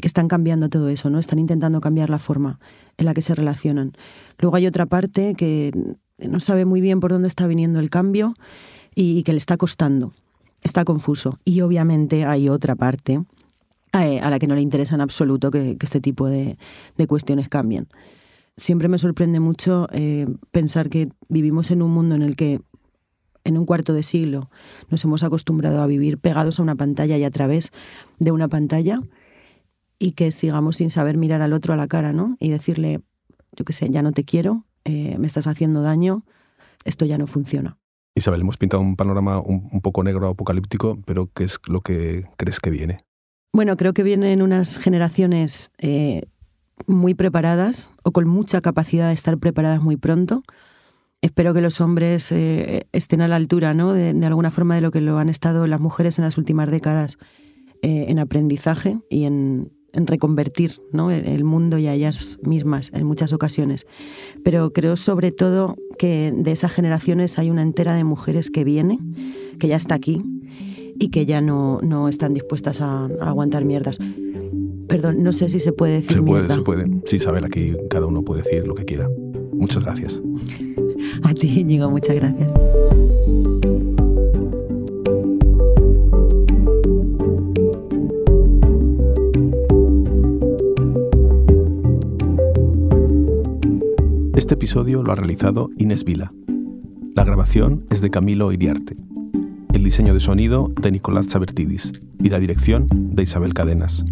que 0.00 0.08
están 0.08 0.28
cambiando 0.28 0.68
todo 0.68 0.88
eso, 0.88 1.10
¿no? 1.10 1.18
Están 1.18 1.38
intentando 1.38 1.80
cambiar 1.80 2.10
la 2.10 2.18
forma 2.18 2.58
en 2.96 3.06
la 3.06 3.14
que 3.14 3.22
se 3.22 3.34
relacionan. 3.34 3.92
Luego 4.38 4.56
hay 4.56 4.66
otra 4.66 4.86
parte 4.86 5.34
que 5.34 5.72
no 6.18 6.40
sabe 6.40 6.64
muy 6.64 6.80
bien 6.80 7.00
por 7.00 7.12
dónde 7.12 7.28
está 7.28 7.46
viniendo 7.46 7.80
el 7.80 7.90
cambio 7.90 8.34
y 8.94 9.22
que 9.22 9.32
le 9.32 9.38
está 9.38 9.56
costando. 9.56 10.12
Está 10.62 10.84
confuso. 10.84 11.38
Y 11.44 11.62
obviamente 11.62 12.24
hay 12.24 12.48
otra 12.48 12.76
parte 12.76 13.22
eh, 13.92 14.20
a 14.20 14.30
la 14.30 14.38
que 14.38 14.46
no 14.46 14.54
le 14.54 14.60
interesa 14.60 14.94
en 14.94 15.00
absoluto 15.00 15.50
que, 15.50 15.76
este 15.80 16.00
tipo 16.00 16.28
de, 16.28 16.56
cuestiones 17.08 17.48
cambien. 17.48 17.88
Siempre 18.56 18.88
me 18.88 18.98
sorprende 18.98 19.40
mucho 19.40 19.88
eh, 19.92 20.26
pensar 20.50 20.90
que 20.90 21.08
vivimos 21.28 21.70
en 21.70 21.82
un 21.82 21.92
mundo 21.92 22.14
en 22.14 22.22
el 22.22 22.36
que 22.36 22.60
en 23.44 23.56
un 23.56 23.64
cuarto 23.64 23.94
de 23.94 24.02
siglo 24.02 24.50
nos 24.90 25.02
hemos 25.04 25.22
acostumbrado 25.22 25.80
a 25.80 25.86
vivir 25.86 26.18
pegados 26.18 26.58
a 26.58 26.62
una 26.62 26.76
pantalla 26.76 27.16
y 27.16 27.24
a 27.24 27.30
través 27.30 27.72
de 28.18 28.32
una 28.32 28.48
pantalla 28.48 29.00
y 30.00 30.12
que 30.12 30.32
sigamos 30.32 30.78
sin 30.78 30.90
saber 30.90 31.16
mirar 31.16 31.42
al 31.42 31.52
otro 31.52 31.74
a 31.74 31.76
la 31.76 31.86
cara, 31.86 32.12
¿no? 32.12 32.36
Y 32.40 32.48
decirle, 32.48 33.02
yo 33.52 33.64
qué 33.64 33.72
sé, 33.72 33.90
ya 33.90 34.02
no 34.02 34.10
te 34.10 34.24
quiero, 34.24 34.64
eh, 34.84 35.16
me 35.18 35.26
estás 35.26 35.46
haciendo 35.46 35.82
daño, 35.82 36.24
esto 36.84 37.04
ya 37.04 37.18
no 37.18 37.28
funciona. 37.28 37.78
Isabel, 38.16 38.40
hemos 38.40 38.56
pintado 38.56 38.82
un 38.82 38.96
panorama 38.96 39.38
un, 39.40 39.80
poco 39.82 40.02
negro 40.02 40.28
apocalíptico, 40.28 40.98
pero 41.04 41.30
¿qué 41.32 41.44
es 41.44 41.60
lo 41.68 41.82
que 41.82 42.26
crees 42.36 42.58
que 42.58 42.70
viene? 42.70 43.04
Bueno, 43.52 43.76
creo 43.76 43.92
que 43.92 44.02
vienen 44.02 44.42
unas 44.42 44.78
generaciones 44.78 45.70
eh, 45.78 46.22
muy 46.86 47.14
preparadas 47.14 47.92
o 48.02 48.10
con 48.10 48.26
mucha 48.26 48.62
capacidad 48.62 49.08
de 49.08 49.14
estar 49.14 49.38
preparadas 49.38 49.82
muy 49.82 49.96
pronto. 49.96 50.42
Espero 51.20 51.52
que 51.52 51.60
los 51.60 51.80
hombres 51.82 52.32
eh, 52.32 52.86
estén 52.92 53.20
a 53.20 53.28
la 53.28 53.36
altura, 53.36 53.74
¿no? 53.74 53.92
De, 53.92 54.10
alguna 54.26 54.50
forma 54.50 54.76
de 54.76 54.80
lo 54.80 54.90
que 54.90 55.02
lo 55.02 55.18
han 55.18 55.28
estado 55.28 55.66
las 55.66 55.80
mujeres 55.80 56.18
en 56.18 56.24
las 56.24 56.38
últimas 56.38 56.70
décadas 56.70 57.18
eh, 57.82 58.06
en 58.08 58.18
aprendizaje 58.18 58.98
y 59.10 59.24
en, 59.24 59.70
en 59.92 60.06
reconvertir 60.06 60.80
¿no? 60.92 61.10
el 61.10 61.44
mundo 61.44 61.78
y 61.78 61.86
a 61.86 61.94
ellas 61.94 62.38
mismas 62.42 62.90
en 62.94 63.06
muchas 63.06 63.32
ocasiones. 63.32 63.86
Pero 64.44 64.72
creo 64.72 64.96
sobre 64.96 65.32
todo 65.32 65.76
que 65.98 66.32
de 66.34 66.52
esas 66.52 66.72
generaciones 66.72 67.38
hay 67.38 67.50
una 67.50 67.62
entera 67.62 67.94
de 67.94 68.04
mujeres 68.04 68.50
que 68.50 68.64
viene, 68.64 68.98
que 69.58 69.68
ya 69.68 69.76
está 69.76 69.94
aquí 69.94 70.22
y 70.98 71.08
que 71.08 71.26
ya 71.26 71.40
no, 71.40 71.80
no 71.82 72.08
están 72.08 72.34
dispuestas 72.34 72.80
a, 72.80 73.06
aguantar 73.20 73.64
mierdas. 73.64 73.98
Perdón, 74.86 75.22
no 75.22 75.32
sé 75.32 75.48
si 75.48 75.60
se 75.60 75.72
puede 75.72 75.94
decir 75.94 76.12
se 76.12 76.22
puede, 76.22 76.40
mierda. 76.40 76.54
Se 76.56 76.62
puede, 76.62 76.86
sí, 77.06 77.18
saber 77.18 77.44
aquí 77.44 77.74
cada 77.88 78.06
uno 78.06 78.22
puede 78.22 78.42
decir 78.42 78.66
lo 78.66 78.74
que 78.74 78.84
quiera. 78.84 79.08
Muchas 79.52 79.84
gracias. 79.84 80.20
a 81.22 81.34
ti, 81.34 81.60
Íñigo, 81.60 81.90
muchas 81.90 82.16
gracias. 82.16 82.50
Este 94.50 94.56
episodio 94.56 95.04
lo 95.04 95.12
ha 95.12 95.14
realizado 95.14 95.70
Inés 95.78 96.02
Vila. 96.02 96.32
La 97.14 97.22
grabación 97.22 97.84
es 97.88 98.00
de 98.00 98.10
Camilo 98.10 98.50
Iriarte. 98.50 98.96
El 99.72 99.84
diseño 99.84 100.12
de 100.12 100.18
sonido 100.18 100.72
de 100.82 100.90
Nicolás 100.90 101.28
Chabertidis 101.28 101.92
y 102.18 102.30
la 102.30 102.40
dirección 102.40 102.88
de 102.90 103.22
Isabel 103.22 103.54
Cadenas. 103.54 104.04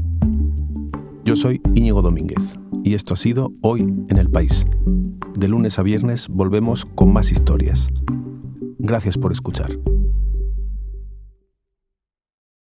Yo 1.24 1.34
soy 1.34 1.60
Íñigo 1.74 2.02
Domínguez 2.02 2.56
y 2.84 2.94
esto 2.94 3.14
ha 3.14 3.16
sido 3.16 3.52
Hoy 3.62 3.80
en 3.80 4.16
el 4.16 4.30
País. 4.30 4.64
De 5.34 5.48
lunes 5.48 5.76
a 5.80 5.82
viernes 5.82 6.28
volvemos 6.28 6.84
con 6.84 7.12
más 7.12 7.32
historias. 7.32 7.88
Gracias 8.78 9.18
por 9.18 9.32
escuchar. 9.32 9.76